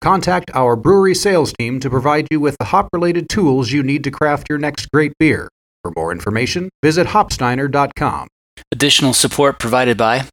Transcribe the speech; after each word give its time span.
Contact 0.00 0.50
our 0.54 0.76
brewery 0.76 1.14
sales 1.14 1.52
team 1.58 1.80
to 1.80 1.90
provide 1.90 2.28
you 2.30 2.40
with 2.40 2.56
the 2.58 2.66
hop 2.66 2.88
related 2.92 3.28
tools 3.28 3.72
you 3.72 3.82
need 3.82 4.04
to 4.04 4.10
craft 4.10 4.48
your 4.48 4.58
next 4.58 4.90
great 4.92 5.12
beer. 5.18 5.48
For 5.82 5.92
more 5.96 6.12
information, 6.12 6.68
visit 6.82 7.08
hopsteiner.com. 7.08 8.28
Additional 8.72 9.12
support 9.12 9.58
provided 9.58 9.96
by 9.96 10.28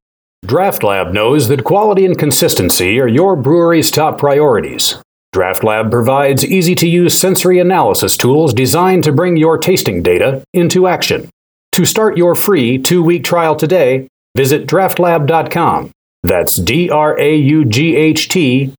DraughtLab 0.45 1.13
knows 1.13 1.47
that 1.47 1.63
quality 1.63 2.05
and 2.05 2.17
consistency 2.17 2.99
are 2.99 3.07
your 3.07 3.35
brewery's 3.35 3.89
top 3.89 4.17
priorities. 4.17 4.97
DraughtLab 5.33 5.89
provides 5.89 6.45
easy 6.45 6.75
to 6.75 6.87
use 6.87 7.17
sensory 7.17 7.59
analysis 7.59 8.17
tools 8.17 8.53
designed 8.53 9.03
to 9.05 9.11
bring 9.11 9.37
your 9.37 9.57
tasting 9.57 10.03
data 10.03 10.43
into 10.53 10.85
action. 10.85 11.29
To 11.73 11.85
start 11.85 12.17
your 12.17 12.35
free 12.35 12.77
two 12.77 13.01
week 13.01 13.23
trial 13.23 13.55
today, 13.55 14.07
visit 14.35 14.67
draughtlab.com. 14.67 15.91
That's 16.21 16.55
D 16.57 16.89
R 16.89 17.19
A 17.19 17.35
U 17.35 17.65
G 17.65 17.95
H 17.95 18.27
T 18.27 18.73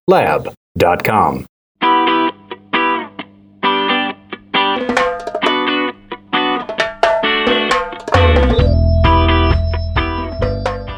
lab.com. 0.76 1.46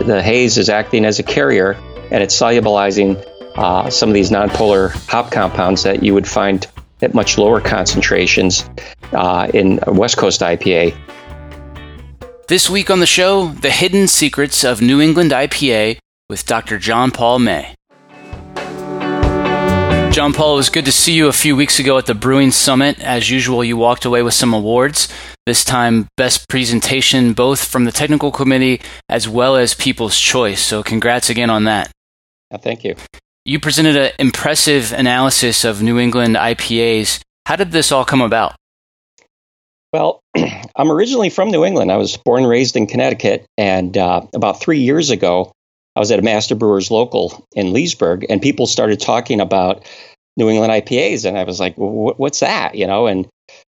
the 0.06 0.22
haze 0.22 0.56
is 0.56 0.68
acting 0.68 1.04
as 1.04 1.18
a 1.18 1.22
carrier 1.24 1.72
and 2.12 2.22
it's 2.22 2.38
solubilizing 2.38 3.16
uh, 3.56 3.90
some 3.90 4.08
of 4.08 4.14
these 4.14 4.30
nonpolar 4.30 4.90
hop 5.08 5.32
compounds 5.32 5.82
that 5.82 6.04
you 6.04 6.14
would 6.14 6.28
find 6.28 6.68
at 7.02 7.12
much 7.12 7.36
lower 7.36 7.60
concentrations 7.60 8.70
uh, 9.12 9.50
in 9.52 9.80
West 9.88 10.16
Coast 10.16 10.42
IPA. 10.42 10.96
This 12.46 12.70
week 12.70 12.88
on 12.88 13.00
the 13.00 13.06
show, 13.06 13.48
the 13.48 13.70
hidden 13.70 14.06
secrets 14.06 14.62
of 14.62 14.80
New 14.80 15.00
England 15.00 15.32
IPA 15.32 15.98
with 16.28 16.46
Dr. 16.46 16.78
John 16.78 17.10
Paul 17.10 17.40
Maye. 17.40 17.74
John 20.12 20.32
Paul, 20.32 20.54
it 20.54 20.56
was 20.56 20.70
good 20.70 20.86
to 20.86 20.92
see 20.92 21.12
you 21.12 21.28
a 21.28 21.32
few 21.32 21.54
weeks 21.54 21.78
ago 21.78 21.98
at 21.98 22.06
the 22.06 22.14
Brewing 22.14 22.50
Summit. 22.50 22.98
As 23.00 23.30
usual, 23.30 23.62
you 23.62 23.76
walked 23.76 24.04
away 24.04 24.22
with 24.22 24.34
some 24.34 24.54
awards. 24.54 25.08
This 25.44 25.64
time, 25.64 26.08
best 26.16 26.48
presentation, 26.48 27.34
both 27.34 27.62
from 27.64 27.84
the 27.84 27.92
technical 27.92 28.32
committee 28.32 28.80
as 29.08 29.28
well 29.28 29.56
as 29.56 29.74
People's 29.74 30.18
Choice. 30.18 30.60
So, 30.60 30.82
congrats 30.82 31.28
again 31.28 31.50
on 31.50 31.64
that. 31.64 31.90
thank 32.62 32.82
you. 32.82 32.96
You 33.44 33.60
presented 33.60 33.96
an 33.96 34.12
impressive 34.18 34.92
analysis 34.92 35.64
of 35.64 35.82
New 35.82 35.98
England 35.98 36.36
IPAs. 36.36 37.20
How 37.44 37.56
did 37.56 37.70
this 37.70 37.92
all 37.92 38.04
come 38.04 38.20
about? 38.22 38.56
Well, 39.92 40.20
I'm 40.76 40.90
originally 40.90 41.30
from 41.30 41.50
New 41.50 41.64
England. 41.64 41.92
I 41.92 41.96
was 41.96 42.16
born 42.16 42.42
and 42.42 42.50
raised 42.50 42.76
in 42.76 42.86
Connecticut. 42.86 43.46
And 43.56 43.96
uh, 43.96 44.22
about 44.34 44.60
three 44.60 44.80
years 44.80 45.10
ago, 45.10 45.52
I 45.96 46.00
was 46.00 46.10
at 46.10 46.18
a 46.18 46.22
Master 46.22 46.54
Brewers 46.54 46.90
local 46.90 47.44
in 47.54 47.72
Leesburg, 47.72 48.26
and 48.28 48.42
people 48.42 48.66
started 48.66 49.00
talking 49.00 49.40
about 49.40 49.84
New 50.36 50.50
England 50.50 50.70
IPAs, 50.70 51.24
and 51.24 51.38
I 51.38 51.44
was 51.44 51.58
like, 51.58 51.74
"What's 51.76 52.40
that?" 52.40 52.74
You 52.74 52.86
know, 52.86 53.06
and 53.06 53.26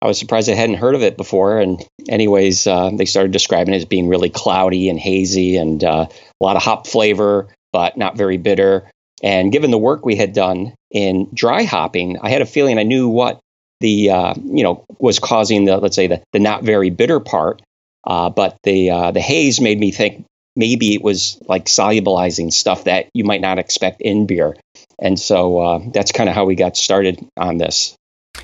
I 0.03 0.07
was 0.07 0.19
surprised 0.19 0.51
I 0.51 0.55
hadn't 0.55 0.77
heard 0.77 0.97
of 0.97 1.03
it 1.03 1.17
before. 1.17 1.61
And 1.61 1.85
anyways, 2.09 2.67
uh, 2.67 2.91
they 2.93 3.05
started 3.05 3.33
describing 3.33 3.75
it 3.75 3.79
as 3.79 3.85
being 3.85 4.09
really 4.09 4.31
cloudy 4.31 4.89
and 4.89 4.99
hazy, 4.99 5.57
and 5.57 5.83
uh, 5.85 6.07
a 6.11 6.45
lot 6.45 6.57
of 6.57 6.63
hop 6.63 6.89
flavor, 6.89 7.49
but 7.73 7.97
not 7.97 8.17
very 8.17 8.37
bitter. 8.37 8.91
And 9.23 9.53
given 9.53 9.71
the 9.71 9.79
work 9.79 10.05
we 10.05 10.17
had 10.17 10.33
done 10.33 10.75
in 10.91 11.29
dry 11.33 11.65
hopping, 11.65 12.19
I 12.21 12.31
had 12.31 12.43
a 12.43 12.47
feeling 12.47 12.79
I 12.79 12.85
knew 12.85 13.09
what 13.09 13.39
the 13.81 14.11
uh, 14.11 14.35
you 14.45 14.65
know 14.65 14.85
was 14.99 15.21
causing 15.21 15.67
the 15.67 15.77
let's 15.77 15.95
say 15.95 16.09
the, 16.09 16.23
the 16.33 16.41
not 16.41 16.65
very 16.65 16.91
bitter 16.91 17.21
part. 17.21 17.63
Uh, 18.05 18.31
but 18.31 18.57
the 18.63 18.91
uh, 18.91 19.11
the 19.11 19.21
haze 19.21 19.61
made 19.61 19.79
me 19.79 19.91
think 19.91 20.25
maybe 20.59 20.95
it 20.95 21.03
was 21.03 21.41
like 21.49 21.65
solubilizing 21.65 22.53
stuff 22.53 22.85
that 22.85 23.09
you 23.15 23.25
might 23.25 23.41
not 23.41 23.59
expect 23.59 24.03
in 24.03 24.27
beer. 24.27 24.57
And 24.99 25.19
so 25.19 25.59
uh, 25.59 25.81
that's 25.93 26.13
kind 26.13 26.29
of 26.29 26.35
how 26.35 26.45
we 26.45 26.57
got 26.57 26.77
started 26.77 27.25
on 27.37 27.57
this. 27.57 27.95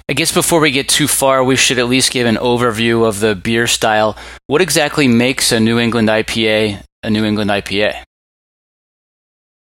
I 0.08 0.12
guess 0.12 0.32
before 0.32 0.60
we 0.60 0.70
get 0.70 0.88
too 0.88 1.08
far, 1.08 1.44
we 1.44 1.56
should 1.56 1.78
at 1.78 1.88
least 1.88 2.12
give 2.12 2.26
an 2.26 2.36
overview 2.36 3.06
of 3.06 3.20
the 3.20 3.34
beer 3.34 3.66
style. 3.66 4.16
What 4.46 4.62
exactly 4.62 5.08
makes 5.08 5.52
a 5.52 5.60
New 5.60 5.78
England 5.78 6.08
IPA 6.08 6.82
a 7.04 7.10
New 7.10 7.24
England 7.24 7.50
IPA? 7.50 8.02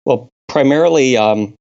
Well, 0.05 0.29
primarily, 0.47 1.17
um, 1.17 1.55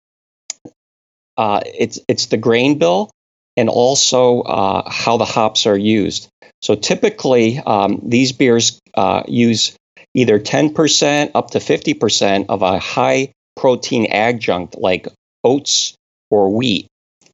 uh, 1.37 1.61
it's 1.65 2.01
it's 2.09 2.27
the 2.27 2.37
grain 2.37 2.79
bill 2.79 3.11
and 3.57 3.69
also 3.69 4.43
uh, 4.43 4.91
how 4.91 5.17
the 5.17 5.25
hops 5.25 5.67
are 5.67 5.79
used. 5.79 6.29
So 6.61 6.75
typically, 6.75 7.59
um, 7.59 8.01
these 8.03 8.33
beers 8.33 8.81
uh, 8.95 9.23
use 9.29 9.77
either 10.19 10.41
10% 10.41 11.31
up 11.35 11.53
to 11.53 11.59
50% 11.59 12.47
of 12.49 12.63
a 12.63 12.79
high 12.81 13.33
protein 13.57 14.07
adjunct 14.07 14.77
like 14.77 15.07
oats 15.45 15.95
or 16.29 16.51
wheat. 16.51 16.89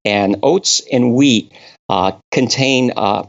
And 0.05 0.37
oats 0.43 0.83
and 0.93 1.15
wheat 1.15 1.53
uh, 1.89 2.13
contain 2.31 2.93
uh, 2.95 3.25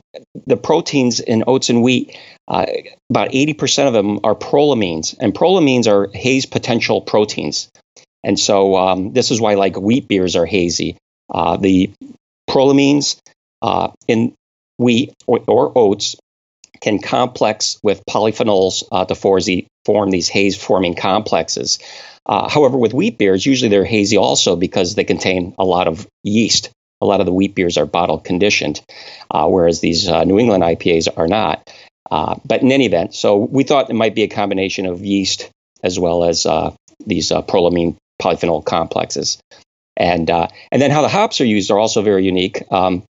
the 0.46 0.58
proteins 0.58 1.22
in 1.22 1.46
oats 1.48 1.70
and 1.70 1.82
wheat. 1.82 2.18
Uh, 2.50 2.66
about 3.10 3.32
80% 3.32 3.88
of 3.88 3.94
them 3.94 4.20
are 4.26 4.36
prolamines, 4.36 5.16
and 5.20 5.34
prolamines 5.34 5.88
are 5.88 6.10
haze 6.14 6.46
potential 6.46 7.02
proteins. 7.02 7.70
And 8.24 8.38
so 8.38 8.76
um, 8.76 9.14
this 9.14 9.32
is 9.32 9.40
why 9.40 9.54
like 9.54 9.80
wheat 9.80 10.08
beers 10.08 10.36
are 10.36 10.46
hazy. 10.46 10.98
Uh, 11.34 11.56
the 11.58 11.92
prolamines 12.50 13.20
uh, 13.62 13.92
in 14.08 14.34
wheat 14.78 15.14
or, 15.26 15.42
or 15.48 15.72
oats 15.78 16.18
can 16.86 17.00
complex 17.00 17.80
with 17.82 18.06
polyphenols 18.08 18.84
uh, 18.92 19.06
to 19.06 19.16
form 19.16 20.12
these 20.12 20.30
haze 20.30 20.56
forming 20.56 20.94
complexes. 20.94 21.80
Uh, 22.28 22.48
however, 22.48 22.78
with 22.78 22.94
wheat 22.94 23.18
beers, 23.18 23.44
usually 23.44 23.70
they're 23.70 23.84
hazy 23.84 24.18
also 24.18 24.56
because 24.56 24.94
they 24.94 25.04
contain 25.04 25.56
a 25.58 25.66
lot 25.66 25.88
of 25.88 26.08
yeast. 26.24 26.70
A 27.02 27.06
lot 27.08 27.22
of 27.22 27.26
the 27.26 27.34
wheat 27.34 27.56
beers 27.56 27.80
are 27.80 27.88
bottle 27.88 28.20
conditioned, 28.20 28.82
uh, 29.32 29.48
whereas 29.48 29.80
these 29.80 30.08
uh, 30.08 30.26
New 30.26 30.38
England 30.38 30.64
IPAs 30.64 31.08
are 31.18 31.28
not. 31.28 31.68
Uh, 32.12 32.36
but 32.46 32.62
in 32.62 32.72
any 32.72 32.86
event, 32.86 33.16
so 33.16 33.38
we 33.38 33.64
thought 33.64 33.90
it 33.90 33.96
might 33.96 34.14
be 34.14 34.22
a 34.22 34.28
combination 34.28 34.86
of 34.86 35.04
yeast 35.04 35.50
as 35.82 36.00
well 36.00 36.24
as 36.24 36.46
uh, 36.46 36.72
these 37.04 37.32
prolamine 37.32 37.96
polyphenol 38.22 38.64
complexes. 38.64 39.40
And, 39.98 40.30
and 40.30 40.82
then 40.82 40.92
how 40.92 41.02
the 41.02 41.10
hops 41.10 41.42
are 41.42 41.46
used 41.46 41.72
are 41.72 41.80
also 41.80 42.04
very 42.04 42.26
unique. 42.26 42.62
Um, 42.72 43.04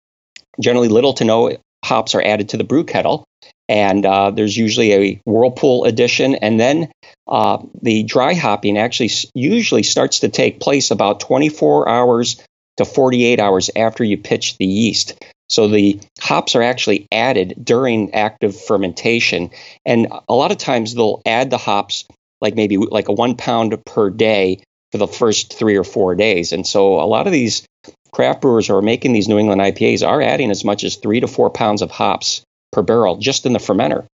generally, 0.61 0.89
little 0.89 1.15
to 1.15 1.25
no 1.25 1.57
hops 1.85 2.15
are 2.15 2.23
added 2.23 2.51
to 2.51 2.57
the 2.57 2.65
brew 2.65 2.85
kettle 2.85 3.25
and 3.69 4.05
uh, 4.05 4.31
there's 4.31 4.57
usually 4.57 4.93
a 4.93 5.21
whirlpool 5.25 5.85
edition. 5.85 6.35
And 6.35 6.59
then 6.59 6.93
uh, 7.27 7.59
the 7.83 8.03
dry 8.03 8.35
hopping 8.35 8.79
actually 8.79 9.11
usually 9.35 9.83
starts 9.83 10.21
to 10.21 10.29
take 10.29 10.61
place 10.61 10.91
about 10.91 11.21
24 11.21 11.89
hours 11.89 12.43
to 12.77 12.85
48 12.85 13.41
hours 13.41 13.71
after 13.75 14.05
you 14.05 14.19
pitch 14.19 14.59
the 14.59 14.67
yeast. 14.67 15.25
So 15.49 15.69
the 15.69 16.01
hops 16.21 16.57
are 16.57 16.63
actually 16.63 17.07
added 17.13 17.55
during 17.63 18.15
active 18.15 18.61
fermentation. 18.61 19.51
And 19.85 20.09
a 20.29 20.35
lot 20.35 20.53
of 20.53 20.59
times 20.59 20.95
they'll 20.95 21.23
add 21.25 21.51
the 21.51 21.59
hops 21.59 22.07
like 22.41 22.57
maybe 22.57 22.77
like 22.77 23.09
a 23.09 23.13
one 23.13 23.37
pound 23.37 23.77
per 23.85 24.11
day 24.11 24.63
for 24.93 24.99
the 24.99 25.07
first 25.07 25.53
three 25.53 25.77
or 25.77 25.85
four 25.85 26.15
days. 26.15 26.53
And 26.53 26.67
so 26.67 27.01
a 27.01 27.07
lot 27.07 27.27
of 27.27 27.33
these 27.33 27.67
craft 28.13 28.43
brewers 28.43 28.69
who 28.69 28.77
are 28.77 28.83
making 28.83 29.13
these 29.13 29.27
new 29.27 29.39
england 29.39 29.61
ipas 29.61 30.07
are 30.07 30.23
adding 30.23 30.53
as 30.53 30.65
much 30.65 30.85
as 30.85 30.95
three 30.95 31.19
to 31.19 31.27
four 31.27 31.51
pounds 31.51 31.83
of 31.83 31.91
hops 31.91 32.43
per 32.75 32.83
barrel 32.83 33.17
just 33.17 33.47
in 33.47 33.53
the 33.53 33.59
fermenter. 33.59 34.07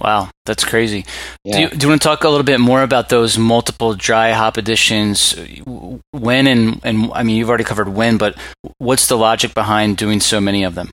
Wow, 0.00 0.30
that's 0.44 0.64
crazy. 0.64 1.04
Yeah. 1.44 1.52
Do, 1.52 1.60
you, 1.60 1.68
do 1.70 1.86
you 1.86 1.88
want 1.88 2.02
to 2.02 2.08
talk 2.08 2.24
a 2.24 2.28
little 2.28 2.44
bit 2.44 2.60
more 2.60 2.82
about 2.82 3.08
those 3.08 3.38
multiple 3.38 3.94
dry 3.94 4.32
hop 4.32 4.56
additions? 4.56 5.34
When 6.12 6.46
and, 6.46 6.80
and 6.84 7.10
I 7.12 7.22
mean, 7.22 7.36
you've 7.36 7.48
already 7.48 7.64
covered 7.64 7.88
when, 7.88 8.18
but 8.18 8.36
what's 8.76 9.08
the 9.08 9.16
logic 9.16 9.54
behind 9.54 9.96
doing 9.96 10.20
so 10.20 10.40
many 10.40 10.64
of 10.64 10.74
them? 10.74 10.90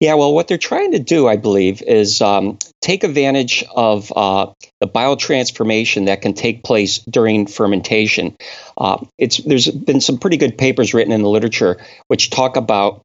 Yeah, 0.00 0.14
well, 0.14 0.34
what 0.34 0.48
they're 0.48 0.58
trying 0.58 0.92
to 0.92 0.98
do, 0.98 1.26
I 1.26 1.36
believe, 1.36 1.80
is 1.82 2.20
um, 2.20 2.58
take 2.82 3.04
advantage 3.04 3.64
of 3.74 4.12
uh, 4.14 4.52
the 4.80 4.88
biotransformation 4.88 6.06
that 6.06 6.20
can 6.20 6.34
take 6.34 6.62
place 6.62 6.98
during 6.98 7.46
fermentation. 7.46 8.36
Uh, 8.76 9.04
it's 9.18 9.38
there's 9.38 9.70
been 9.70 10.00
some 10.00 10.18
pretty 10.18 10.36
good 10.36 10.58
papers 10.58 10.92
written 10.92 11.12
in 11.12 11.22
the 11.22 11.28
literature 11.28 11.78
which 12.08 12.30
talk 12.30 12.56
about 12.56 13.02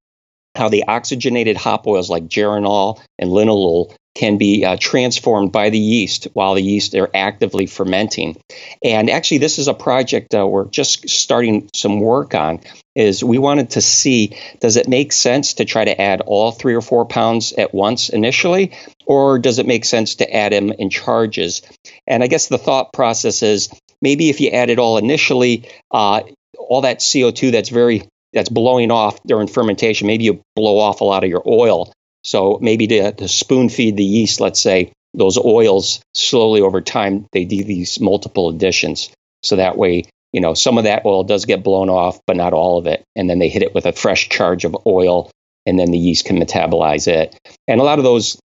how 0.55 0.69
the 0.69 0.85
oxygenated 0.87 1.57
hop 1.57 1.87
oils 1.87 2.09
like 2.09 2.27
geraniol 2.27 2.99
and 3.17 3.29
linalool 3.29 3.93
can 4.15 4.37
be 4.37 4.65
uh, 4.65 4.75
transformed 4.77 5.51
by 5.51 5.69
the 5.69 5.79
yeast 5.79 6.27
while 6.33 6.55
the 6.55 6.61
yeast 6.61 6.93
are 6.95 7.09
actively 7.13 7.65
fermenting. 7.65 8.35
And 8.83 9.09
actually, 9.09 9.37
this 9.37 9.59
is 9.59 9.67
a 9.67 9.73
project 9.73 10.35
uh, 10.35 10.45
we're 10.45 10.65
just 10.65 11.07
starting 11.07 11.69
some 11.73 12.01
work 12.01 12.35
on. 12.35 12.59
Is 12.95 13.23
we 13.23 13.37
wanted 13.37 13.71
to 13.71 13.81
see 13.81 14.37
does 14.59 14.75
it 14.75 14.89
make 14.89 15.13
sense 15.13 15.53
to 15.55 15.65
try 15.65 15.85
to 15.85 16.01
add 16.01 16.21
all 16.21 16.51
three 16.51 16.73
or 16.73 16.81
four 16.81 17.05
pounds 17.05 17.53
at 17.53 17.73
once 17.73 18.09
initially, 18.09 18.73
or 19.05 19.39
does 19.39 19.57
it 19.57 19.67
make 19.67 19.85
sense 19.85 20.15
to 20.15 20.35
add 20.35 20.51
them 20.51 20.73
in 20.73 20.89
charges? 20.89 21.61
And 22.05 22.21
I 22.21 22.27
guess 22.27 22.47
the 22.47 22.57
thought 22.57 22.91
process 22.91 23.41
is 23.41 23.69
maybe 24.01 24.29
if 24.29 24.41
you 24.41 24.49
add 24.49 24.69
it 24.69 24.79
all 24.79 24.97
initially, 24.97 25.69
uh, 25.91 26.23
all 26.57 26.81
that 26.81 26.99
CO2 26.99 27.53
that's 27.53 27.69
very 27.69 28.03
that's 28.33 28.49
blowing 28.49 28.91
off 28.91 29.19
during 29.23 29.47
fermentation, 29.47 30.07
maybe 30.07 30.23
you 30.23 30.41
blow 30.55 30.79
off 30.79 31.01
a 31.01 31.05
lot 31.05 31.23
of 31.23 31.29
your 31.29 31.43
oil 31.47 31.91
so 32.23 32.59
maybe 32.61 32.87
to, 32.87 33.11
to 33.13 33.27
spoon 33.27 33.69
feed 33.69 33.97
the 33.97 34.03
yeast, 34.03 34.39
let's 34.39 34.59
say, 34.59 34.91
those 35.13 35.37
oils 35.37 36.01
slowly 36.13 36.61
over 36.61 36.81
time, 36.81 37.27
they 37.31 37.45
do 37.45 37.63
these 37.63 37.99
multiple 37.99 38.49
additions. 38.49 39.09
So 39.41 39.55
that 39.55 39.77
way, 39.77 40.03
you 40.31 40.41
know, 40.41 40.53
some 40.53 40.77
of 40.77 40.83
that 40.83 41.05
oil 41.05 41.23
does 41.23 41.45
get 41.45 41.63
blown 41.63 41.89
off, 41.89 42.19
but 42.27 42.35
not 42.35 42.53
all 42.53 42.77
of 42.77 42.85
it. 42.85 43.03
And 43.15 43.29
then 43.29 43.39
they 43.39 43.49
hit 43.49 43.63
it 43.63 43.73
with 43.73 43.85
a 43.85 43.93
fresh 43.93 44.29
charge 44.29 44.65
of 44.65 44.85
oil, 44.85 45.31
and 45.65 45.79
then 45.79 45.91
the 45.91 45.97
yeast 45.97 46.25
can 46.25 46.37
metabolize 46.37 47.07
it. 47.07 47.35
And 47.67 47.81
a 47.81 47.83
lot 47.83 47.97
of 47.97 48.03
those 48.03 48.39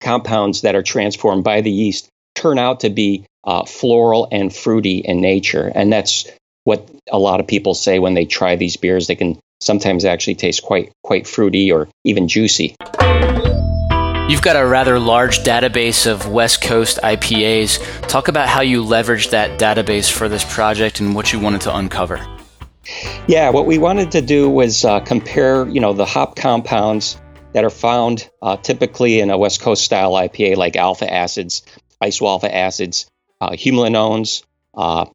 compounds 0.00 0.62
that 0.62 0.76
are 0.76 0.82
transformed 0.82 1.44
by 1.44 1.60
the 1.60 1.70
yeast 1.70 2.08
turn 2.34 2.58
out 2.58 2.80
to 2.80 2.90
be 2.90 3.26
uh, 3.44 3.64
floral 3.64 4.28
and 4.30 4.54
fruity 4.54 4.98
in 4.98 5.20
nature. 5.20 5.70
And 5.74 5.92
that's 5.92 6.30
what 6.68 6.86
a 7.10 7.18
lot 7.18 7.40
of 7.40 7.46
people 7.46 7.72
say 7.72 7.98
when 7.98 8.12
they 8.12 8.26
try 8.26 8.54
these 8.54 8.76
beers. 8.76 9.06
They 9.06 9.16
can 9.16 9.40
sometimes 9.60 10.04
actually 10.04 10.34
taste 10.34 10.62
quite 10.62 10.92
quite 11.02 11.26
fruity 11.26 11.72
or 11.72 11.88
even 12.04 12.28
juicy. 12.28 12.76
You've 14.28 14.42
got 14.42 14.56
a 14.56 14.66
rather 14.66 14.98
large 14.98 15.38
database 15.38 16.06
of 16.06 16.28
West 16.30 16.60
Coast 16.60 16.98
IPAs. 17.02 18.06
Talk 18.06 18.28
about 18.28 18.46
how 18.46 18.60
you 18.60 18.84
leveraged 18.84 19.30
that 19.30 19.58
database 19.58 20.12
for 20.12 20.28
this 20.28 20.44
project 20.44 21.00
and 21.00 21.14
what 21.14 21.32
you 21.32 21.40
wanted 21.40 21.62
to 21.62 21.74
uncover. 21.74 22.18
Yeah, 23.26 23.48
what 23.48 23.64
we 23.64 23.78
wanted 23.78 24.10
to 24.12 24.20
do 24.20 24.50
was 24.50 24.84
uh, 24.84 25.00
compare, 25.00 25.66
you 25.66 25.80
know, 25.80 25.94
the 25.94 26.04
hop 26.04 26.36
compounds 26.36 27.18
that 27.54 27.64
are 27.64 27.70
found 27.70 28.28
uh, 28.42 28.58
typically 28.58 29.20
in 29.20 29.30
a 29.30 29.38
West 29.38 29.62
Coast 29.62 29.82
style 29.82 30.12
IPA, 30.12 30.56
like 30.56 30.76
alpha 30.76 31.10
acids, 31.10 31.62
isoalpha 32.02 32.52
acids, 32.52 33.06
uh, 33.40 33.50
humulinones, 33.50 34.42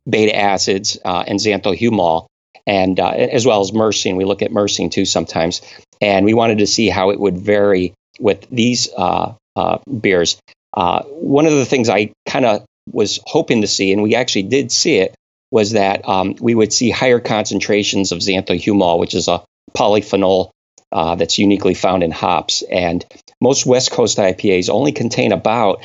beta 0.07 0.35
acids, 0.35 0.97
uh, 1.03 1.23
and 1.25 1.39
xanthohumol, 1.39 2.27
and 2.67 2.99
uh, 2.99 3.09
as 3.09 3.45
well 3.45 3.61
as 3.61 3.71
myrcene. 3.71 4.17
We 4.17 4.25
look 4.25 4.41
at 4.41 4.51
myrcene 4.51 4.91
too 4.91 5.05
sometimes, 5.05 5.61
and 6.01 6.25
we 6.25 6.33
wanted 6.33 6.59
to 6.59 6.67
see 6.67 6.89
how 6.89 7.11
it 7.11 7.19
would 7.19 7.37
vary 7.37 7.93
with 8.19 8.47
these 8.49 8.89
uh, 8.95 9.33
uh, 9.55 9.77
beers. 9.87 10.39
Uh, 10.73 11.03
one 11.03 11.45
of 11.45 11.53
the 11.53 11.65
things 11.65 11.89
I 11.89 12.13
kind 12.27 12.45
of 12.45 12.65
was 12.91 13.19
hoping 13.25 13.61
to 13.61 13.67
see, 13.67 13.93
and 13.93 14.03
we 14.03 14.15
actually 14.15 14.43
did 14.43 14.71
see 14.71 14.97
it, 14.97 15.15
was 15.51 15.71
that 15.71 16.07
um, 16.07 16.35
we 16.39 16.55
would 16.55 16.73
see 16.73 16.89
higher 16.89 17.19
concentrations 17.19 18.11
of 18.11 18.19
xanthohumol, 18.19 18.99
which 18.99 19.13
is 19.13 19.27
a 19.27 19.43
polyphenol 19.77 20.49
uh, 20.91 21.15
that's 21.15 21.37
uniquely 21.37 21.73
found 21.73 22.03
in 22.03 22.11
hops. 22.11 22.63
And 22.63 23.05
most 23.39 23.65
West 23.65 23.91
Coast 23.91 24.17
IPAs 24.17 24.69
only 24.69 24.91
contain 24.91 25.31
about 25.31 25.83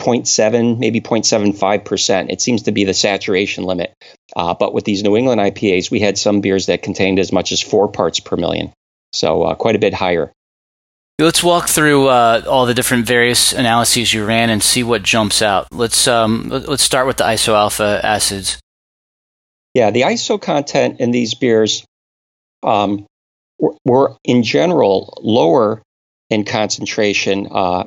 0.7, 0.00 0.78
maybe 0.78 1.00
0.75%. 1.00 2.30
It 2.30 2.40
seems 2.40 2.62
to 2.62 2.72
be 2.72 2.84
the 2.84 2.94
saturation 2.94 3.64
limit. 3.64 3.94
Uh, 4.36 4.54
but 4.54 4.72
with 4.72 4.84
these 4.84 5.02
New 5.02 5.16
England 5.16 5.40
IPAs, 5.40 5.90
we 5.90 6.00
had 6.00 6.16
some 6.16 6.40
beers 6.40 6.66
that 6.66 6.82
contained 6.82 7.18
as 7.18 7.32
much 7.32 7.52
as 7.52 7.60
four 7.60 7.88
parts 7.88 8.20
per 8.20 8.36
million. 8.36 8.72
So 9.12 9.42
uh, 9.42 9.54
quite 9.54 9.76
a 9.76 9.80
bit 9.80 9.94
higher. 9.94 10.32
Let's 11.20 11.42
walk 11.42 11.68
through 11.68 12.06
uh, 12.06 12.42
all 12.46 12.66
the 12.66 12.74
different 12.74 13.06
various 13.06 13.52
analyses 13.52 14.14
you 14.14 14.24
ran 14.24 14.50
and 14.50 14.62
see 14.62 14.84
what 14.84 15.02
jumps 15.02 15.42
out. 15.42 15.66
Let's 15.72 16.06
um, 16.06 16.48
let's 16.48 16.84
start 16.84 17.08
with 17.08 17.16
the 17.16 17.24
isoalpha 17.24 18.04
acids. 18.04 18.60
Yeah, 19.74 19.90
the 19.90 20.02
iso 20.02 20.40
content 20.40 21.00
in 21.00 21.10
these 21.10 21.34
beers 21.34 21.84
um, 22.62 23.04
were, 23.58 23.74
were, 23.84 24.16
in 24.22 24.44
general 24.44 25.18
lower 25.20 25.82
in 26.30 26.44
concentration 26.44 27.48
uh, 27.50 27.84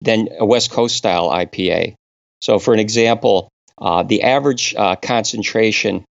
than 0.00 0.28
a 0.38 0.46
West 0.46 0.70
Coast 0.70 0.96
style 0.96 1.30
IPA. 1.30 1.94
So, 2.40 2.58
for 2.58 2.72
an 2.72 2.80
example, 2.80 3.48
uh, 3.80 4.02
the 4.02 4.22
average 4.22 4.74
uh, 4.76 4.96
concentration 4.96 6.04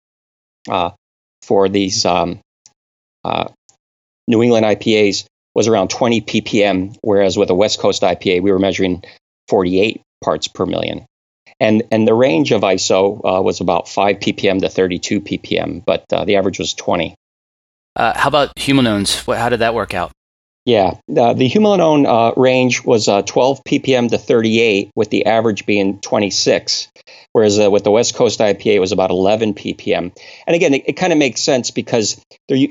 uh, 0.69 0.91
for 1.43 1.69
these 1.69 2.05
um, 2.05 2.39
uh, 3.23 3.49
New 4.27 4.41
England 4.43 4.65
IPAs 4.65 5.25
was 5.53 5.67
around 5.67 5.89
20 5.89 6.21
ppm, 6.21 6.97
whereas 7.01 7.37
with 7.37 7.49
a 7.49 7.55
West 7.55 7.79
Coast 7.79 8.01
IPA, 8.01 8.41
we 8.41 8.51
were 8.51 8.59
measuring 8.59 9.03
48 9.47 10.01
parts 10.23 10.47
per 10.47 10.65
million. 10.65 11.05
And, 11.59 11.83
and 11.91 12.05
the 12.05 12.13
range 12.13 12.51
of 12.51 12.61
ISO 12.61 13.21
uh, 13.23 13.41
was 13.41 13.61
about 13.61 13.88
5 13.88 14.17
ppm 14.17 14.59
to 14.61 14.69
32 14.69 15.21
ppm, 15.21 15.83
but 15.85 16.03
uh, 16.11 16.25
the 16.25 16.35
average 16.35 16.59
was 16.59 16.73
20. 16.73 17.15
Uh, 17.95 18.17
how 18.17 18.27
about 18.27 18.53
humulinones? 18.55 19.25
What, 19.25 19.38
how 19.38 19.47
did 19.47 19.59
that 19.59 19.73
work 19.73 19.93
out? 19.93 20.11
Yeah, 20.65 20.95
uh, 21.15 21.33
the 21.33 21.47
humulinone 21.47 22.07
uh, 22.07 22.33
range 22.39 22.83
was 22.83 23.07
uh, 23.07 23.21
12 23.21 23.63
ppm 23.63 24.09
to 24.09 24.17
38, 24.17 24.89
with 24.95 25.12
the 25.12 25.27
average 25.27 25.67
being 25.67 26.00
26. 26.00 26.88
Whereas 27.33 27.59
with 27.59 27.83
the 27.83 27.91
West 27.91 28.15
Coast 28.15 28.39
IPA, 28.39 28.75
it 28.75 28.79
was 28.79 28.91
about 28.91 29.12
11 29.12 29.53
ppm. 29.53 30.17
And 30.47 30.56
again, 30.56 30.73
it, 30.73 30.83
it 30.88 30.94
kind 30.94 31.13
of 31.13 31.19
makes 31.19 31.41
sense 31.41 31.69
because 31.69 32.19
they're, 32.47 32.67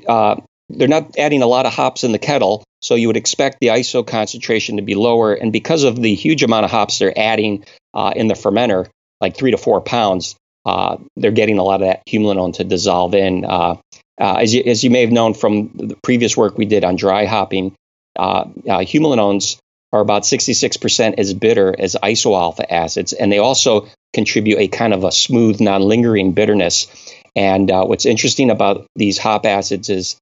they're 0.70 0.88
not 0.88 1.19
adding 1.19 1.43
a 1.43 1.46
lot 1.46 1.67
of 1.67 1.73
hops 1.73 2.05
in 2.05 2.12
the 2.12 2.19
kettle, 2.19 2.64
so 2.81 2.94
you 2.94 3.06
would 3.06 3.17
expect 3.17 3.58
the 3.61 3.69
iso 3.69 4.06
concentration 4.06 4.76
to 4.76 4.82
be 4.82 4.94
lower. 4.94 5.35
And 5.35 5.52
because 5.52 5.85
of 5.85 6.00
the 6.00 6.14
huge 6.14 6.43
amount 6.43 6.64
of 6.64 6.70
hops 6.70 6.99
they're 6.99 7.17
adding 7.19 7.64
uh, 7.93 8.12
in 8.17 8.29
the 8.29 8.35
fermenter, 8.35 8.88
like 9.20 9.37
three 9.37 9.52
to 9.52 9.58
four 9.58 9.81
pounds, 9.81 10.35
uh, 10.67 10.96
they're 11.17 11.31
getting 11.31 11.58
a 11.58 11.62
lot 11.62 11.82
of 11.82 11.88
that 11.88 12.02
humulinone 12.06 12.55
to 12.55 12.64
dissolve 12.64 13.14
in. 13.14 13.44
Uh, 13.44 13.76
uh 14.20 14.37
as, 14.37 14.55
you, 14.55 14.62
as 14.64 14.82
you 14.82 14.91
may 14.91 15.02
have 15.02 15.12
known 15.12 15.35
from 15.35 15.70
the 15.75 15.96
previous 16.02 16.37
work 16.37 16.56
we 16.56 16.64
did 16.64 16.85
on 16.85 16.96
dry 16.96 17.26
hopping, 17.26 17.75
uh, 18.16 18.44
uh, 18.69 18.78
humulinones 18.81 19.58
are 19.93 20.00
about 20.00 20.22
66% 20.22 21.14
as 21.19 21.34
bitter 21.34 21.75
as 21.78 21.96
isoalpha 22.02 22.64
acids, 22.69 23.12
and 23.12 23.31
they 23.31 23.38
also 23.38 23.88
contribute 24.12 24.58
a 24.58 24.69
kind 24.69 24.93
of 24.93 25.05
a 25.05 25.12
smooth, 25.12 25.61
non-lingering 25.61 26.32
bitterness. 26.32 26.87
And 27.37 27.69
what's 27.69 28.06
interesting 28.06 28.50
about 28.50 28.86
these 28.94 29.19
hop 29.19 29.44
acids 29.44 29.89
is 29.89 30.17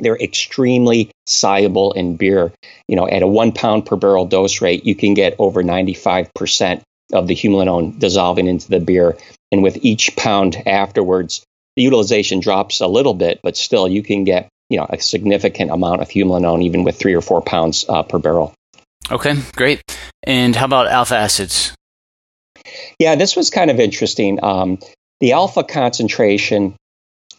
they're 0.00 0.16
extremely 0.16 1.10
soluble 1.26 1.92
in 1.92 2.16
beer. 2.16 2.52
You 2.86 2.96
know, 2.96 3.08
at 3.08 3.22
a 3.22 3.26
one 3.26 3.52
pound 3.52 3.86
per 3.86 3.96
barrel 3.96 4.26
dose 4.26 4.60
rate, 4.60 4.84
you 4.84 4.94
can 4.94 5.14
get 5.14 5.36
over 5.38 5.62
95% 5.62 6.82
of 7.12 7.26
the 7.26 7.34
humulinone 7.34 7.98
dissolving 7.98 8.46
into 8.46 8.68
the 8.68 8.80
beer. 8.80 9.16
And 9.50 9.62
with 9.62 9.78
each 9.84 10.14
pound 10.16 10.56
afterwards, 10.66 11.44
the 11.76 11.82
utilization 11.82 12.40
drops 12.40 12.80
a 12.80 12.86
little 12.86 13.14
bit, 13.14 13.40
but 13.42 13.56
still 13.56 13.88
you 13.88 14.02
can 14.02 14.24
get, 14.24 14.48
you 14.68 14.78
know, 14.78 14.86
a 14.88 15.00
significant 15.00 15.70
amount 15.70 16.02
of 16.02 16.08
humulinone 16.08 16.62
even 16.62 16.84
with 16.84 16.98
three 16.98 17.14
or 17.14 17.20
four 17.20 17.40
pounds 17.42 17.84
uh, 17.88 18.02
per 18.02 18.18
barrel. 18.18 18.54
Okay, 19.10 19.34
great. 19.56 19.82
And 20.22 20.54
how 20.54 20.66
about 20.66 20.88
alpha 20.88 21.16
acids? 21.16 21.74
Yeah, 22.98 23.14
this 23.14 23.36
was 23.36 23.50
kind 23.50 23.70
of 23.70 23.80
interesting. 23.80 24.42
Um, 24.42 24.78
the 25.20 25.32
alpha 25.32 25.64
concentration 25.64 26.76